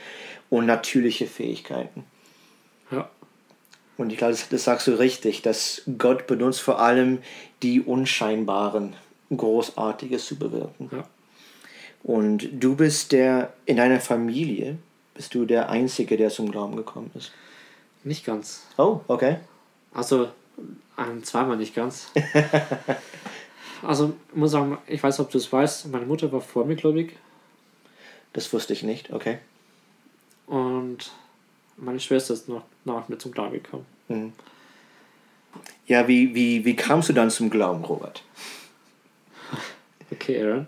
und 0.50 0.66
natürliche 0.66 1.26
Fähigkeiten. 1.26 2.04
Ja, 2.90 3.08
Und 3.96 4.12
ich 4.12 4.18
glaube, 4.18 4.32
das, 4.32 4.48
das 4.50 4.64
sagst 4.64 4.86
du 4.86 4.92
richtig, 4.92 5.40
dass 5.40 5.82
Gott 5.96 6.26
benutzt 6.26 6.60
vor 6.60 6.80
allem 6.80 7.18
die 7.62 7.80
Unscheinbaren, 7.80 8.94
Großartiges 9.34 10.26
zu 10.26 10.36
bewirken. 10.36 10.90
ja. 10.92 11.04
Und 12.02 12.48
du 12.52 12.74
bist 12.74 13.12
der, 13.12 13.52
in 13.64 13.76
deiner 13.76 14.00
Familie, 14.00 14.76
bist 15.14 15.34
du 15.34 15.44
der 15.46 15.70
Einzige, 15.70 16.16
der 16.16 16.30
zum 16.30 16.50
Glauben 16.50 16.76
gekommen 16.76 17.10
ist. 17.14 17.32
Nicht 18.04 18.26
ganz. 18.26 18.66
Oh, 18.76 19.00
okay. 19.06 19.36
Also 19.94 20.30
ähm, 20.98 21.22
zweimal 21.24 21.56
nicht 21.56 21.74
ganz. 21.74 22.10
also 23.82 24.14
ich 24.30 24.36
muss 24.36 24.50
sagen, 24.50 24.78
ich 24.86 25.02
weiß, 25.02 25.20
ob 25.20 25.30
du 25.30 25.38
es 25.38 25.52
weißt, 25.52 25.88
meine 25.88 26.06
Mutter 26.06 26.30
war 26.32 26.40
vor 26.40 26.64
mir 26.64 26.76
gläubig 26.76 27.16
Das 28.32 28.52
wusste 28.52 28.72
ich 28.72 28.82
nicht, 28.82 29.12
okay. 29.12 29.38
und 30.46 31.12
meine 31.76 32.00
Schwester 32.00 32.34
ist 32.34 32.48
noch 32.48 32.64
nach 32.84 33.08
mir 33.08 33.18
zum 33.18 33.32
Glauben 33.32 33.54
gekommen. 33.54 33.86
Mhm. 34.08 34.32
Ja, 35.86 36.06
wie, 36.08 36.34
wie, 36.34 36.64
wie 36.64 36.76
kamst 36.76 37.08
du 37.08 37.12
dann 37.12 37.30
zum 37.30 37.50
Glauben, 37.50 37.84
Robert? 37.84 38.22
Okay, 40.10 40.42
Aaron. 40.42 40.66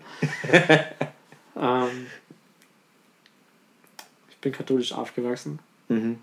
ähm, 1.54 2.06
ich 4.30 4.36
bin 4.38 4.52
katholisch 4.52 4.92
aufgewachsen. 4.92 5.58
Mhm. 5.88 6.18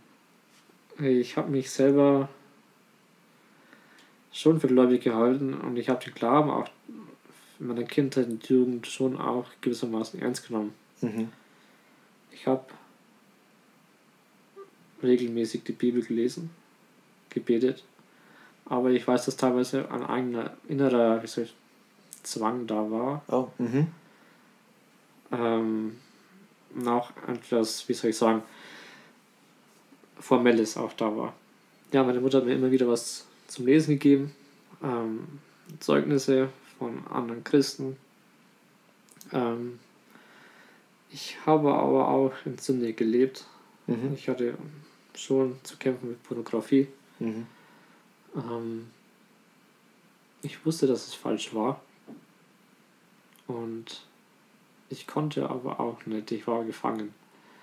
Ich 1.00 1.38
habe 1.38 1.52
mich 1.52 1.70
selber 1.70 2.30
schon 4.32 4.60
für 4.60 4.68
gläubig 4.68 5.04
gehalten 5.04 5.54
und 5.54 5.78
ich 5.78 5.90
habe 5.90 6.04
den 6.04 6.14
Glauben 6.14 6.50
auch 6.50 6.70
in 7.60 7.68
meiner 7.68 7.84
Kindheit 7.84 8.28
und 8.28 8.48
Jugend 8.48 8.88
schon 8.88 9.20
auch 9.20 9.46
gewissermaßen 9.62 10.22
ernst 10.22 10.48
genommen. 10.48 10.74
Mhm. 11.02 11.30
Ich 12.32 12.48
habe 12.48 12.66
regelmäßig 15.04 15.64
die 15.64 15.74
Bibel 15.74 16.02
gelesen, 16.02 16.50
gebetet, 17.30 17.84
aber 18.66 18.92
ich 18.92 19.08
weiß, 19.08 19.26
dass 19.26 19.38
teilweise 19.38 19.92
ein 19.92 20.04
eigener 20.04 20.56
innerer 20.68 21.24
ich, 21.24 21.54
Zwang 22.24 22.68
da 22.68 22.90
war. 22.90 23.24
Oh, 23.28 23.48
mhm. 23.58 23.88
Ähm, 25.32 25.98
und 26.76 26.88
auch 26.88 27.12
etwas, 27.28 27.88
wie 27.90 27.94
soll 27.94 28.12
ich 28.12 28.18
sagen, 28.18 28.44
Formelles 30.20 30.78
auch 30.78 30.94
da 30.94 31.16
war. 31.16 31.34
Ja, 31.92 32.04
meine 32.04 32.22
Mutter 32.22 32.38
hat 32.38 32.46
mir 32.46 32.54
immer 32.54 32.72
wieder 32.72 32.88
was 32.88 33.26
zum 33.52 33.66
Lesen 33.66 33.96
gegeben, 33.96 34.34
ähm, 34.82 35.28
Zeugnisse 35.80 36.50
von 36.80 37.06
anderen 37.08 37.44
Christen. 37.44 37.98
Ähm, 39.34 39.80
ich 41.12 41.38
habe 41.46 41.74
aber 41.74 42.08
auch 42.08 42.34
in 42.46 42.58
Sünde 42.58 42.94
gelebt. 42.94 43.46
Mhm. 43.88 44.14
Ich 44.14 44.30
hatte 44.30 44.58
schon 45.14 45.60
zu 45.64 45.76
kämpfen 45.78 46.10
mit 46.10 46.24
Pornografie. 46.24 46.88
Mhm. 47.20 47.46
Ähm, 48.36 48.88
ich 50.42 50.66
wusste, 50.66 50.88
dass 50.88 51.08
es 51.08 51.14
falsch 51.14 51.54
war. 51.54 51.82
Und 53.48 54.06
ich 54.90 55.08
konnte 55.08 55.50
aber 55.50 55.80
auch 55.82 56.06
nicht. 56.06 56.32
Ich 56.32 56.48
war 56.48 56.64
gefangen. 56.64 57.14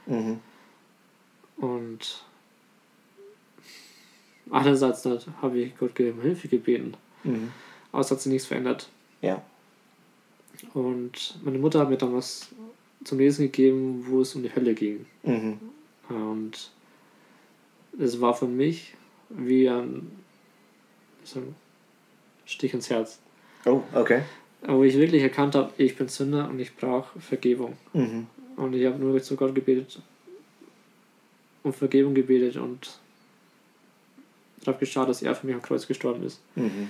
Mhm. 0.07 0.41
Und 1.57 2.25
nicht, 4.51 5.27
habe 5.43 5.59
ich 5.59 5.77
Gott 5.77 5.99
um 5.99 6.21
Hilfe 6.21 6.49
gebeten. 6.49 6.95
Mhm. 7.25 7.53
Aber 7.93 8.01
es 8.01 8.11
hat 8.11 8.21
sich 8.21 8.33
nichts 8.33 8.47
verändert. 8.47 8.89
Ja. 9.23 9.43
Und 10.75 11.39
meine 11.43 11.59
Mutter 11.59 11.81
hat 11.81 11.91
mir 11.91 11.97
dann 11.97 12.15
was 12.15 12.49
zum 13.05 13.19
Lesen 13.19 13.47
gegeben, 13.47 14.05
wo 14.09 14.21
es 14.21 14.35
um 14.35 14.43
die 14.43 14.55
Hölle 14.55 14.75
ging. 14.75 15.07
Mhm. 15.23 15.59
Und 16.09 16.71
es 17.99 18.21
war 18.21 18.35
für 18.35 18.47
mich 18.47 18.95
wie 19.29 19.69
ein, 19.69 20.11
so 21.23 21.41
ein 21.41 21.55
Stich 22.45 22.75
ins 22.75 22.91
Herz. 22.91 23.21
Oh, 23.67 23.83
okay. 23.95 24.23
Wo 24.67 24.83
ich 24.83 24.97
wirklich 24.97 25.23
erkannt 25.23 25.55
habe, 25.55 25.73
ich 25.77 25.97
bin 25.97 26.09
Sünder 26.09 26.49
und 26.49 26.59
ich 26.59 26.75
brauche 26.75 27.21
Vergebung. 27.21 27.77
Mhm. 27.93 28.27
Und 28.57 28.75
ich 28.75 28.87
habe 28.87 28.99
nur 28.99 29.23
zu 29.23 29.37
Gott 29.37 29.55
gebetet, 29.55 30.01
um 31.63 31.73
Vergebung 31.73 32.15
gebetet 32.15 32.57
und 32.57 32.99
darauf 34.65 34.81
geschaut, 34.81 35.09
dass 35.09 35.23
er 35.23 35.35
für 35.35 35.47
mich 35.47 35.55
am 35.55 35.63
Kreuz 35.63 35.87
gestorben 35.87 36.25
ist. 36.25 36.41
Mhm. 36.55 36.89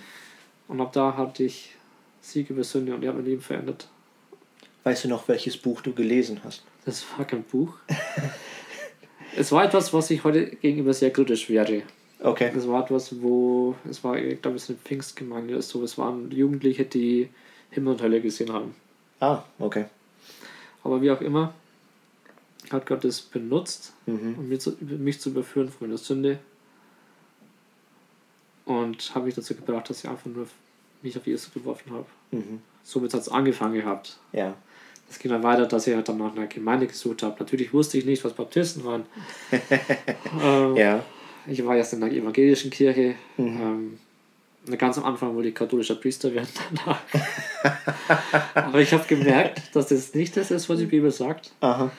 Und 0.68 0.80
ab 0.80 0.92
da 0.92 1.16
hatte 1.16 1.44
ich 1.44 1.74
Sieg 2.20 2.50
über 2.50 2.64
Sünde 2.64 2.94
und 2.94 3.02
er 3.02 3.10
hat 3.10 3.16
mein 3.16 3.24
Leben 3.24 3.40
verändert. 3.42 3.88
Weißt 4.84 5.04
du 5.04 5.08
noch, 5.08 5.28
welches 5.28 5.56
Buch 5.56 5.80
du 5.80 5.92
gelesen 5.92 6.40
hast? 6.44 6.62
Das 6.84 7.04
war 7.16 7.26
kein 7.26 7.42
Buch. 7.42 7.74
es 9.36 9.52
war 9.52 9.64
etwas, 9.64 9.92
was 9.92 10.10
ich 10.10 10.24
heute 10.24 10.46
gegenüber 10.56 10.94
sehr 10.94 11.10
kritisch 11.12 11.48
wäre. 11.48 11.82
Okay. 12.20 12.50
Es 12.56 12.66
war 12.66 12.84
etwas, 12.84 13.20
wo, 13.22 13.74
es 13.88 14.02
war, 14.02 14.16
ich 14.16 14.40
glaube, 14.42 14.56
es 14.56 14.64
ist 14.64 14.70
eine 14.70 14.78
Pfingstgemeinde 14.78 15.54
oder 15.54 15.62
so, 15.62 15.82
es 15.84 15.96
waren 15.98 16.30
Jugendliche, 16.30 16.84
die 16.84 17.28
Himmel 17.70 17.94
und 17.94 18.02
Hölle 18.02 18.20
gesehen 18.20 18.52
haben. 18.52 18.74
Ah, 19.20 19.42
okay. 19.58 19.84
Aber 20.82 21.00
wie 21.00 21.10
auch 21.10 21.20
immer, 21.20 21.54
hat 22.70 22.86
Gott 22.86 23.04
es 23.04 23.20
benutzt, 23.20 23.92
Mhm. 24.06 24.34
um 24.38 24.48
mich 24.48 24.60
zu, 24.60 24.76
mich 24.80 25.20
zu 25.20 25.30
überführen 25.30 25.68
von 25.68 25.86
meiner 25.86 25.98
Sünde. 25.98 26.38
Und 28.68 29.14
habe 29.14 29.24
mich 29.26 29.34
dazu 29.34 29.54
gebracht, 29.54 29.88
dass 29.88 30.04
ich 30.04 30.10
einfach 30.10 30.26
nur 30.26 30.46
mich 31.02 31.16
auf 31.16 31.26
Jesus 31.26 31.52
geworfen 31.52 31.90
habe. 31.92 32.04
Mhm. 32.32 32.60
Somit 32.82 33.14
hat 33.14 33.20
es 33.22 33.28
angefangen 33.28 33.74
gehabt. 33.74 34.18
Ja. 34.32 34.54
Es 35.10 35.18
ging 35.18 35.30
dann 35.30 35.42
weiter, 35.42 35.64
dass 35.66 35.86
ich 35.86 35.94
halt 35.94 36.06
dann 36.08 36.18
nach 36.18 36.36
einer 36.36 36.46
Gemeinde 36.48 36.86
gesucht 36.86 37.22
habe. 37.22 37.36
Natürlich 37.38 37.72
wusste 37.72 37.96
ich 37.96 38.04
nicht, 38.04 38.22
was 38.24 38.34
Baptisten 38.34 38.84
waren. 38.84 39.06
ähm, 40.42 40.76
Ja. 40.76 41.02
Ich 41.46 41.64
war 41.64 41.76
erst 41.76 41.94
in 41.94 42.00
der 42.00 42.12
evangelischen 42.12 42.70
Kirche. 42.70 43.14
Mhm. 43.38 43.98
Ähm, 44.68 44.76
ganz 44.76 44.98
am 44.98 45.04
Anfang 45.04 45.34
wollte 45.34 45.48
ich 45.48 45.54
katholischer 45.54 45.94
Priester 45.94 46.34
werden. 46.34 46.48
Danach. 46.74 47.00
Aber 48.54 48.80
ich 48.80 48.92
habe 48.92 49.06
gemerkt, 49.06 49.74
dass 49.74 49.88
das 49.88 50.12
nicht 50.12 50.36
das 50.36 50.50
ist, 50.50 50.68
was 50.68 50.78
die 50.78 50.84
Bibel 50.84 51.10
sagt. 51.10 51.52
Aha. 51.60 51.90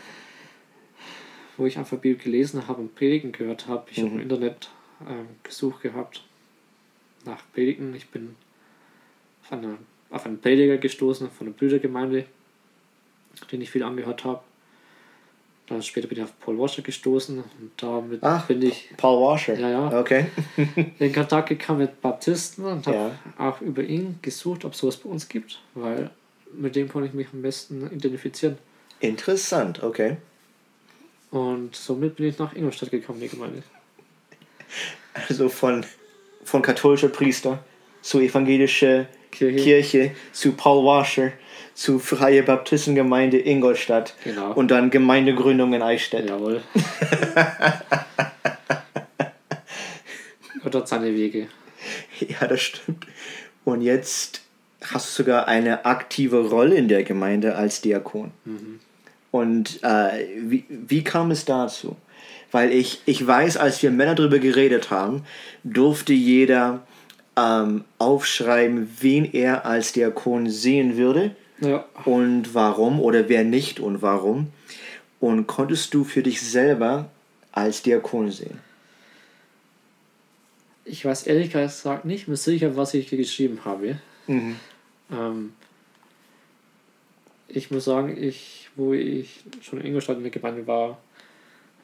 Wo 1.57 1.65
ich 1.65 1.79
einfach 1.79 1.97
Bibel 1.97 2.21
gelesen 2.23 2.67
habe 2.67 2.81
und 2.81 2.93
Predigen 2.93 3.31
gehört 3.31 3.67
habe. 3.67 3.87
Ich 3.89 3.97
habe 3.97 4.09
Mhm. 4.09 4.15
im 4.17 4.21
Internet 4.21 4.69
ähm, 5.09 5.25
gesucht 5.41 5.81
gehabt 5.81 6.23
nach 7.25 7.41
Predigen. 7.53 7.93
Ich 7.95 8.07
bin 8.09 8.35
auf, 9.43 9.51
eine, 9.53 9.77
auf 10.09 10.25
einen 10.25 10.39
Prediger 10.39 10.77
gestoßen 10.77 11.29
von 11.29 11.47
der 11.47 11.53
Brüdergemeinde, 11.53 12.25
den 13.51 13.61
ich 13.61 13.69
viel 13.71 13.83
angehört 13.83 14.23
habe. 14.23 14.41
Dann 15.67 15.83
später 15.83 16.07
bin 16.07 16.17
ich 16.17 16.23
auf 16.23 16.39
Paul 16.39 16.57
Washer 16.57 16.81
gestoßen 16.81 17.37
und 17.39 17.71
damit 17.77 18.23
Ach. 18.23 18.47
bin 18.47 18.59
ich 18.63 18.89
Paul 18.97 19.21
Washer. 19.23 19.53
Ja, 19.59 19.69
ja. 19.69 19.99
Okay. 19.99 20.25
in 20.99 21.13
Kontakt 21.13 21.49
gekommen 21.49 21.79
mit 21.79 22.01
Baptisten 22.01 22.65
und 22.65 22.87
habe 22.87 22.97
Ja. 22.97 23.11
auch 23.37 23.61
über 23.61 23.83
ihn 23.83 24.17
gesucht, 24.23 24.65
ob 24.65 24.73
es 24.73 24.79
sowas 24.79 24.97
bei 24.97 25.09
uns 25.09 25.29
gibt, 25.29 25.59
weil 25.75 26.09
mit 26.53 26.75
dem 26.75 26.89
konnte 26.89 27.07
ich 27.07 27.13
mich 27.13 27.27
am 27.33 27.43
besten 27.43 27.85
identifizieren. 27.91 28.57
Interessant, 28.99 29.83
okay. 29.83 30.17
Und 31.29 31.75
somit 31.75 32.15
bin 32.15 32.25
ich 32.27 32.39
nach 32.39 32.55
Ingolstadt 32.55 32.89
gekommen, 32.89 33.19
die 33.19 33.27
Gemeinde. 33.29 33.61
Also 35.27 35.49
von, 35.49 35.85
von 36.43 36.61
katholischer 36.61 37.09
Priester 37.09 37.59
zu 38.01 38.19
evangelischer 38.19 39.05
Kirche. 39.31 39.63
Kirche, 39.63 40.11
zu 40.31 40.53
Paul 40.53 40.85
Washer, 40.85 41.31
zu 41.75 41.99
Freie 41.99 42.43
Baptistengemeinde 42.43 43.39
Ingolstadt 43.39 44.15
Genau. 44.23 44.53
und 44.53 44.71
dann 44.71 44.89
Gemeindegründung 44.89 45.73
in 45.73 45.81
Eichstätt. 45.81 46.29
Jawohl. 46.29 46.61
Gott 50.63 50.75
hat 50.75 50.87
seine 50.87 51.13
Wege. 51.13 51.47
Ja, 52.19 52.47
das 52.47 52.61
stimmt. 52.61 53.05
Und 53.63 53.81
jetzt 53.81 54.41
hast 54.93 55.17
du 55.17 55.23
sogar 55.23 55.47
eine 55.47 55.85
aktive 55.85 56.49
Rolle 56.49 56.75
in 56.75 56.87
der 56.87 57.03
Gemeinde 57.03 57.55
als 57.55 57.81
Diakon. 57.81 58.31
Und 59.31 59.79
äh, 59.83 60.27
wie, 60.41 60.65
wie 60.69 61.03
kam 61.03 61.31
es 61.31 61.45
dazu? 61.45 61.95
Weil 62.51 62.71
ich, 62.71 63.01
ich 63.05 63.25
weiß, 63.25 63.57
als 63.57 63.81
wir 63.83 63.91
Männer 63.91 64.15
darüber 64.15 64.39
geredet 64.39 64.89
haben, 64.89 65.23
durfte 65.63 66.13
jeder 66.13 66.85
ähm, 67.37 67.83
aufschreiben, 67.97 68.89
wen 68.99 69.31
er 69.31 69.65
als 69.65 69.93
Diakon 69.93 70.49
sehen 70.49 70.97
würde 70.97 71.35
Ja, 71.59 71.85
und 72.05 72.53
warum 72.53 72.99
oder 72.99 73.29
wer 73.29 73.43
nicht 73.43 73.79
und 73.79 74.01
warum. 74.01 74.47
Und 75.19 75.47
konntest 75.47 75.93
du 75.93 76.03
für 76.03 76.23
dich 76.23 76.41
selber 76.41 77.09
als 77.51 77.83
Diakon 77.83 78.31
sehen? 78.31 78.59
ich 80.89 81.05
weiß 81.05 81.23
ehrlich 81.27 81.51
gesagt 81.51 82.05
nicht 82.05 82.27
mehr 82.27 82.37
sicher, 82.37 82.75
was 82.75 82.93
ich 82.93 83.09
hier 83.09 83.17
geschrieben 83.17 83.63
habe. 83.63 83.99
Ähm, 85.11 85.53
ich 87.47 87.71
muss 87.71 87.85
sagen, 87.85 88.21
ich, 88.21 88.69
wo 88.75 88.93
ich 88.93 89.43
schon 89.61 89.79
in 89.79 89.87
Ingolstadt 89.87 90.17
in 90.17 90.23
der 90.23 90.31
Gemeinde 90.31 90.67
war, 90.67 90.99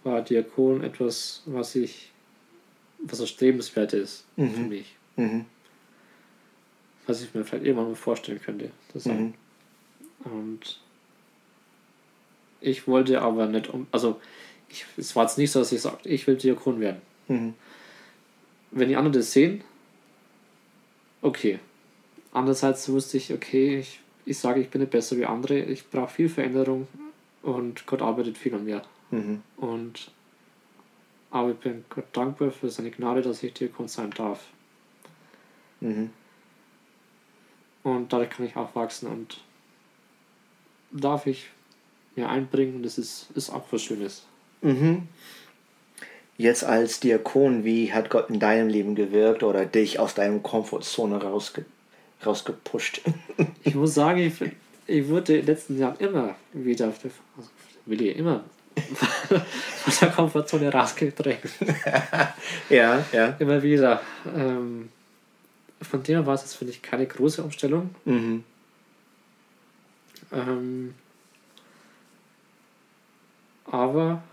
war 0.06 0.22
Diakon 0.22 0.84
etwas, 0.84 1.42
was 1.46 1.76
ich, 1.76 2.12
was 3.00 3.20
erstrebenswert 3.20 3.94
ist 3.94 4.26
für 4.36 4.44
mich. 4.44 4.96
Mhm. 5.16 5.46
Was 7.08 7.22
ich 7.22 7.34
mir 7.34 7.44
vielleicht 7.44 7.66
irgendwann 7.66 7.90
mal 7.90 7.96
vorstellen 7.96 8.42
könnte. 8.42 8.72
sein. 8.94 9.34
Und 10.24 10.80
ich 12.62 12.88
wollte 12.88 13.22
aber 13.22 13.48
nicht 13.48 13.70
um, 13.70 13.88
also 13.92 14.20
ich, 14.70 14.86
es 14.98 15.16
war 15.16 15.24
jetzt 15.24 15.38
nicht 15.38 15.52
so, 15.52 15.60
dass 15.60 15.72
ich 15.72 15.82
sagte, 15.82 16.10
ich 16.10 16.26
will 16.28 16.36
Diakon 16.36 16.80
werden. 16.80 17.02
Mhm. 17.28 17.54
Wenn 18.72 18.90
die 18.90 18.96
anderen 18.96 19.14
das 19.14 19.32
sehen, 19.32 19.64
okay. 21.22 21.60
Andererseits 22.32 22.90
wusste 22.90 23.18
ich, 23.18 23.34
okay, 23.34 23.80
ich, 23.80 24.02
ich 24.26 24.38
sage, 24.38 24.60
ich 24.62 24.70
bin 24.70 24.82
nicht 24.82 24.92
besser 24.92 25.18
wie 25.18 25.26
andere, 25.26 25.60
ich 25.60 25.90
brauche 25.90 26.14
viel 26.14 26.30
Veränderung 26.30 26.88
und 27.42 27.86
Gott 27.86 28.02
arbeitet 28.02 28.38
viel 28.38 28.54
an 28.54 28.66
mir. 28.66 28.82
Mhm. 29.16 29.42
Und 29.58 30.12
aber 31.32 31.52
ich 31.52 31.58
bin 31.58 31.84
Gott 31.90 32.06
dankbar 32.14 32.52
für 32.52 32.70
seine 32.70 32.92
Gnade, 32.92 33.22
dass 33.22 33.44
ich 33.44 33.54
Diakon 33.54 33.88
sein 33.88 34.12
darf. 34.12 34.48
Mhm. 35.82 36.12
Und 37.84 38.14
dadurch 38.14 38.30
kann 38.30 38.46
ich 38.46 38.56
auch 38.56 38.74
wachsen 38.74 39.08
und 39.08 39.42
darf 40.92 41.28
ich 41.28 41.50
mir 42.16 42.30
einbringen 42.30 42.78
und 42.78 42.84
das 42.84 42.98
ist, 42.98 43.28
ist 43.36 43.50
auch 43.50 43.66
was 43.72 43.82
Schönes. 43.82 44.26
Mhm. 44.62 45.08
Jetzt 46.38 46.64
als 46.64 47.00
Diakon, 47.00 47.64
wie 47.64 47.94
hat 47.94 48.10
Gott 48.10 48.30
in 48.30 48.40
deinem 48.40 48.70
Leben 48.70 48.96
gewirkt 48.96 49.44
oder 49.44 49.66
dich 49.66 50.00
aus 50.00 50.16
deinem 50.16 50.42
Komfortzone 50.42 51.22
rausge 51.22 51.66
rausgepusht? 52.26 53.02
Ich 53.64 53.76
muss 53.76 53.94
sagen, 53.94 54.20
ich, 54.20 54.34
ich 54.88 55.10
wurde 55.10 55.34
in 55.34 55.40
den 55.42 55.48
letzten 55.48 55.80
Jahren 55.80 55.98
immer 55.98 56.36
wieder 56.54 56.88
auf 56.88 57.00
der, 57.00 57.12
also 57.36 57.50
will 57.86 58.02
ich 58.02 58.16
immer 58.16 58.46
aus 59.88 60.00
der 60.00 60.10
Komfortzone 60.10 60.72
rausgedrängt. 60.72 61.52
ja, 62.70 63.04
ja. 63.12 63.36
Immer 63.40 63.62
wieder. 63.62 64.02
Ähm, 64.36 64.90
von 65.82 66.04
dem 66.04 66.16
her 66.16 66.26
war 66.26 66.36
es 66.36 66.42
jetzt, 66.42 66.56
finde 66.56 66.74
ich, 66.74 66.82
keine 66.82 67.06
große 67.06 67.44
Umstellung. 67.44 67.96
Mhm. 68.06 68.44
Ähm, 70.32 70.96
aber 73.66 74.24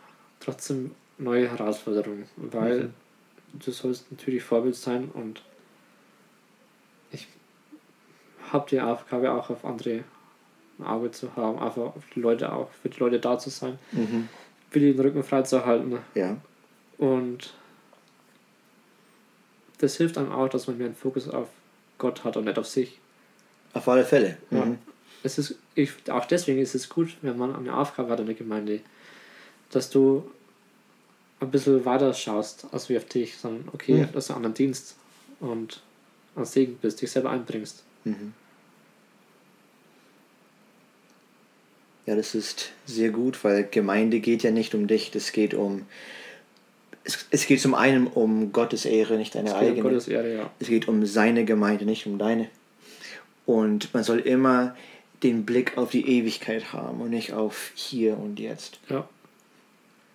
trotzdem 0.40 0.92
neue 1.18 1.48
Herausforderungen, 1.48 2.28
weil 2.36 2.90
du 3.52 3.70
sollst 3.70 4.10
natürlich 4.10 4.42
Vorbild 4.42 4.76
sein 4.76 5.08
und 5.12 5.42
ich 7.10 7.28
habe 8.50 8.68
die 8.70 8.80
Aufgabe 8.80 9.32
auch 9.32 9.50
auf 9.50 9.64
andere 9.64 10.04
Arbeit 10.84 11.14
zu 11.14 11.34
haben, 11.36 11.58
einfach 11.58 11.82
auf 11.96 12.04
die 12.14 12.20
Leute 12.20 12.52
auch, 12.52 12.70
für 12.82 12.88
die 12.88 12.98
Leute 12.98 13.18
da 13.20 13.38
zu 13.38 13.50
sein, 13.50 13.78
Mhm. 13.92 14.28
für 14.70 14.80
die 14.80 14.92
den 14.92 15.00
Rücken 15.00 15.22
frei 15.24 15.42
zu 15.42 15.64
halten 15.64 15.98
Ja. 16.14 16.36
und 16.98 17.54
das 19.78 19.96
hilft 19.96 20.18
einem 20.18 20.32
auch, 20.32 20.48
dass 20.48 20.66
man 20.66 20.78
mehr 20.78 20.86
einen 20.86 20.96
Fokus 20.96 21.28
auf 21.28 21.48
Gott 21.98 22.24
hat 22.24 22.36
und 22.36 22.44
nicht 22.44 22.58
auf 22.58 22.66
sich. 22.66 22.98
Auf 23.74 23.88
alle 23.88 24.04
Fälle. 24.04 24.38
Ja. 24.50 24.64
Mhm. 24.64 24.78
Es 25.24 25.38
ist, 25.38 25.56
ich, 25.74 25.92
auch 26.10 26.24
deswegen 26.24 26.60
ist 26.60 26.74
es 26.74 26.88
gut, 26.88 27.16
wenn 27.22 27.36
man 27.38 27.54
eine 27.54 27.76
Aufgabe 27.76 28.10
hat 28.10 28.20
in 28.20 28.26
der 28.26 28.34
Gemeinde, 28.34 28.80
dass 29.70 29.88
du 29.90 30.28
ein 31.40 31.50
bisschen 31.50 31.84
weiter 31.84 32.12
schaust 32.14 32.66
als 32.72 32.88
wie 32.88 32.96
auf 32.96 33.04
dich, 33.06 33.36
sondern 33.36 33.68
okay, 33.72 34.00
Ja. 34.00 34.06
dass 34.06 34.28
du 34.28 34.34
an 34.34 34.42
den 34.42 34.54
Dienst 34.54 34.96
und 35.40 35.82
an 36.36 36.44
Segen 36.44 36.76
bist, 36.80 37.00
dich 37.02 37.10
selber 37.10 37.30
einbringst. 37.30 37.82
Mhm. 38.04 38.34
Ja, 42.12 42.16
das 42.16 42.34
ist 42.34 42.72
sehr 42.84 43.08
gut, 43.08 43.42
weil 43.42 43.66
Gemeinde 43.70 44.20
geht 44.20 44.42
ja 44.42 44.50
nicht 44.50 44.74
um 44.74 44.86
dich, 44.86 45.10
das 45.12 45.32
geht 45.32 45.54
um. 45.54 45.86
Es, 47.04 47.24
es 47.30 47.46
geht 47.46 47.58
zum 47.58 47.74
einen 47.74 48.06
um 48.06 48.52
Gottes 48.52 48.84
Ehre, 48.84 49.16
nicht 49.16 49.34
deine 49.34 49.48
Es 49.48 49.54
geht 49.54 49.62
um 49.62 49.68
eigene. 49.68 49.82
Gottes 49.88 50.08
Ehre, 50.08 50.34
ja. 50.34 50.50
Es 50.60 50.68
geht 50.68 50.88
um 50.88 51.06
seine 51.06 51.46
Gemeinde, 51.46 51.86
nicht 51.86 52.06
um 52.06 52.18
deine. 52.18 52.50
Und 53.46 53.94
man 53.94 54.04
soll 54.04 54.18
immer 54.18 54.76
den 55.22 55.46
Blick 55.46 55.78
auf 55.78 55.90
die 55.90 56.06
Ewigkeit 56.06 56.74
haben 56.74 57.00
und 57.00 57.08
nicht 57.08 57.32
auf 57.32 57.72
hier 57.74 58.18
und 58.18 58.38
jetzt. 58.38 58.78
Ja, 58.90 59.08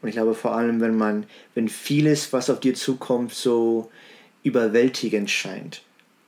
Und 0.04 0.10
ich 0.10 0.14
glaube 0.14 0.36
vor 0.36 0.54
allem, 0.56 0.80
wenn 0.80 0.96
man, 0.96 1.26
wenn 1.56 1.68
vieles, 1.68 2.32
was 2.32 2.52
auf 2.52 2.60
dir 2.60 2.76
zukommt, 2.76 3.34
so 3.34 3.90
überwältigend 4.44 5.32
scheint, 5.32 5.82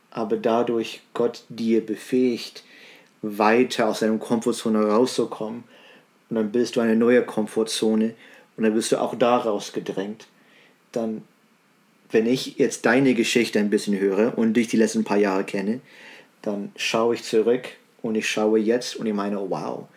aber 0.10 0.36
dadurch 0.36 1.01
Gott 1.13 1.43
dir 1.47 1.86
befähigt, 1.86 2.63
weiter 3.21 3.88
aus 3.88 3.99
deiner 3.99 4.17
Komfortzone 4.17 4.86
rauszukommen, 4.86 5.63
und 6.29 6.36
dann 6.36 6.51
bist 6.51 6.75
du 6.75 6.79
eine 6.79 6.95
neue 6.95 7.23
Komfortzone 7.23 8.13
und 8.55 8.63
dann 8.63 8.75
wirst 8.75 8.91
du 8.91 9.01
auch 9.01 9.15
da 9.15 9.38
rausgedrängt, 9.38 10.27
dann, 10.91 11.23
wenn 12.12 12.27
ich 12.27 12.58
jetzt 12.58 12.86
deine 12.86 13.15
Geschichte 13.15 13.60
ein 13.60 13.69
bisschen 13.69 13.99
höre 13.99 14.38
und 14.38 14.53
dich 14.53 14.67
die 14.67 14.77
letzten 14.77 15.03
paar 15.03 15.17
Jahre 15.17 15.43
kenne, 15.43 15.82
dann 16.41 16.71
schaue 16.75 17.15
ich 17.15 17.23
zurück 17.23 17.69
und 18.01 18.15
ich 18.15 18.29
schaue 18.29 18.60
jetzt 18.60 18.95
und 18.95 19.08
ich 19.08 19.13
meine, 19.13 19.38
wow, 19.49 19.88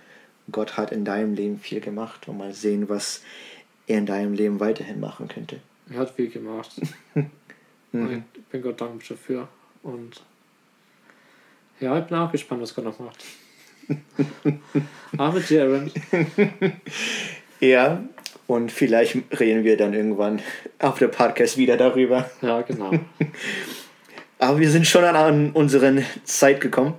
Gott 0.50 0.76
hat 0.76 0.90
in 0.90 1.04
deinem 1.04 1.34
Leben 1.34 1.58
viel 1.58 1.80
gemacht 1.80 2.26
und 2.28 2.38
mal 2.38 2.52
sehen, 2.52 2.88
was 2.88 3.22
er 3.86 3.98
in 3.98 4.06
deinem 4.06 4.32
Leben 4.32 4.58
weiterhin 4.58 5.00
machen 5.00 5.28
könnte. 5.28 5.60
er 5.90 6.00
hat 6.00 6.10
viel 6.10 6.30
gemacht. 6.30 6.70
Und 7.92 8.24
ich 8.34 8.42
bin 8.44 8.62
Gott 8.62 8.80
dankbar 8.80 9.06
dafür. 9.06 9.48
Und 9.82 10.22
ja, 11.80 11.98
ich 11.98 12.04
bin 12.04 12.16
auch 12.16 12.32
gespannt, 12.32 12.62
was 12.62 12.74
Gott 12.74 12.84
noch 12.84 12.98
macht. 12.98 13.24
Dir, 15.48 15.64
Aaron. 15.64 15.90
Ja, 17.60 18.02
und 18.48 18.72
vielleicht 18.72 19.16
reden 19.38 19.62
wir 19.62 19.76
dann 19.76 19.94
irgendwann 19.94 20.42
auf 20.80 20.98
der 20.98 21.06
Podcast 21.06 21.56
wieder 21.56 21.76
darüber. 21.76 22.28
Ja, 22.42 22.62
genau. 22.62 22.90
Aber 24.40 24.58
wir 24.58 24.68
sind 24.68 24.86
schon 24.86 25.04
an, 25.04 25.14
an 25.14 25.50
unseren 25.52 26.04
Zeit 26.24 26.60
gekommen. 26.60 26.94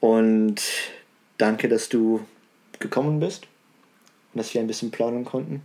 Und 0.00 0.62
danke, 1.38 1.68
dass 1.68 1.88
du 1.88 2.20
gekommen 2.78 3.20
bist 3.20 3.46
und 4.34 4.38
dass 4.38 4.52
wir 4.52 4.60
ein 4.60 4.66
bisschen 4.66 4.90
plaudern 4.90 5.24
konnten. 5.24 5.62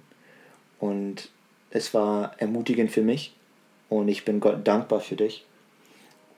Und 0.80 1.30
es 1.72 1.94
war 1.94 2.32
ermutigend 2.38 2.92
für 2.92 3.02
mich 3.02 3.36
und 3.90 4.08
ich 4.08 4.24
bin 4.24 4.40
Gott 4.40 4.66
dankbar 4.66 5.02
für 5.02 5.18
dich. 5.18 5.46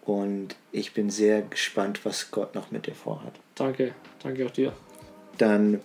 Und 0.03 0.55
ich 0.71 0.93
bin 0.93 1.09
sehr 1.09 1.41
gespannt, 1.43 2.03
was 2.03 2.31
Gott 2.31 2.55
noch 2.55 2.71
mit 2.71 2.87
dir 2.87 2.95
vorhat. 2.95 3.33
Danke, 3.55 3.93
danke 4.23 4.45
auch 4.45 4.51
dir. 4.51 4.73
Dann 5.37 5.81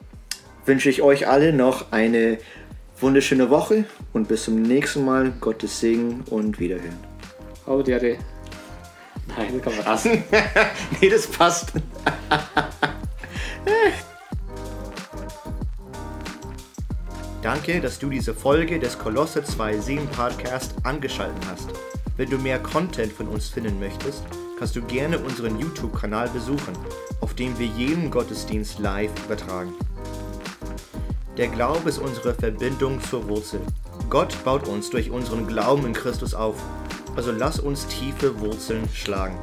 wünsche 0.65 0.89
ich 0.89 1.03
euch 1.03 1.29
alle 1.29 1.53
noch 1.53 1.93
eine 1.93 2.39
wunderschöne 3.01 3.51
Woche 3.51 3.85
und 4.13 4.29
bis 4.29 4.45
zum 4.45 4.63
nächsten 4.63 5.05
Mal. 5.05 5.33
Gottes 5.41 5.81
Segen 5.81 6.25
und 6.31 6.59
Wiederhören. 6.59 6.99
Die 7.85 7.91
Ehre. 7.91 8.19
Nein, 9.37 9.55
das 9.55 9.63
kann 9.63 9.77
man 9.77 9.87
raus. 9.87 10.05
nee, 11.01 11.09
das 11.09 11.27
passt. 11.27 11.73
Danke, 17.43 17.81
dass 17.81 17.99
du 17.99 18.09
diese 18.09 18.35
Folge 18.35 18.79
des 18.79 18.99
Kolosse 18.99 19.41
2.7 19.41 20.07
Podcast 20.07 20.75
angeschaltet 20.83 21.45
hast. 21.49 21.71
Wenn 22.17 22.31
du 22.31 22.39
mehr 22.39 22.59
Content 22.59 23.13
von 23.13 23.29
uns 23.29 23.49
finden 23.49 23.79
möchtest, 23.79 24.25
kannst 24.59 24.75
du 24.75 24.81
gerne 24.81 25.19
unseren 25.19 25.59
YouTube-Kanal 25.61 26.31
besuchen, 26.31 26.73
auf 27.21 27.35
dem 27.35 27.59
wir 27.59 27.67
jeden 27.67 28.11
Gottesdienst 28.11 28.79
live 28.79 29.11
übertragen. 29.27 29.75
Der 31.37 31.49
Glaube 31.49 31.91
ist 31.91 31.99
unsere 31.99 32.33
Verbindung 32.33 33.03
zur 33.03 33.29
Wurzel. 33.29 33.61
Gott 34.09 34.35
baut 34.45 34.67
uns 34.67 34.89
durch 34.89 35.11
unseren 35.11 35.47
Glauben 35.47 35.85
in 35.85 35.93
Christus 35.93 36.33
auf. 36.33 36.57
Also 37.17 37.33
lass 37.33 37.61
uns 37.61 37.87
tiefe 37.87 38.41
Wurzeln 38.41 38.89
schlagen. 38.95 39.37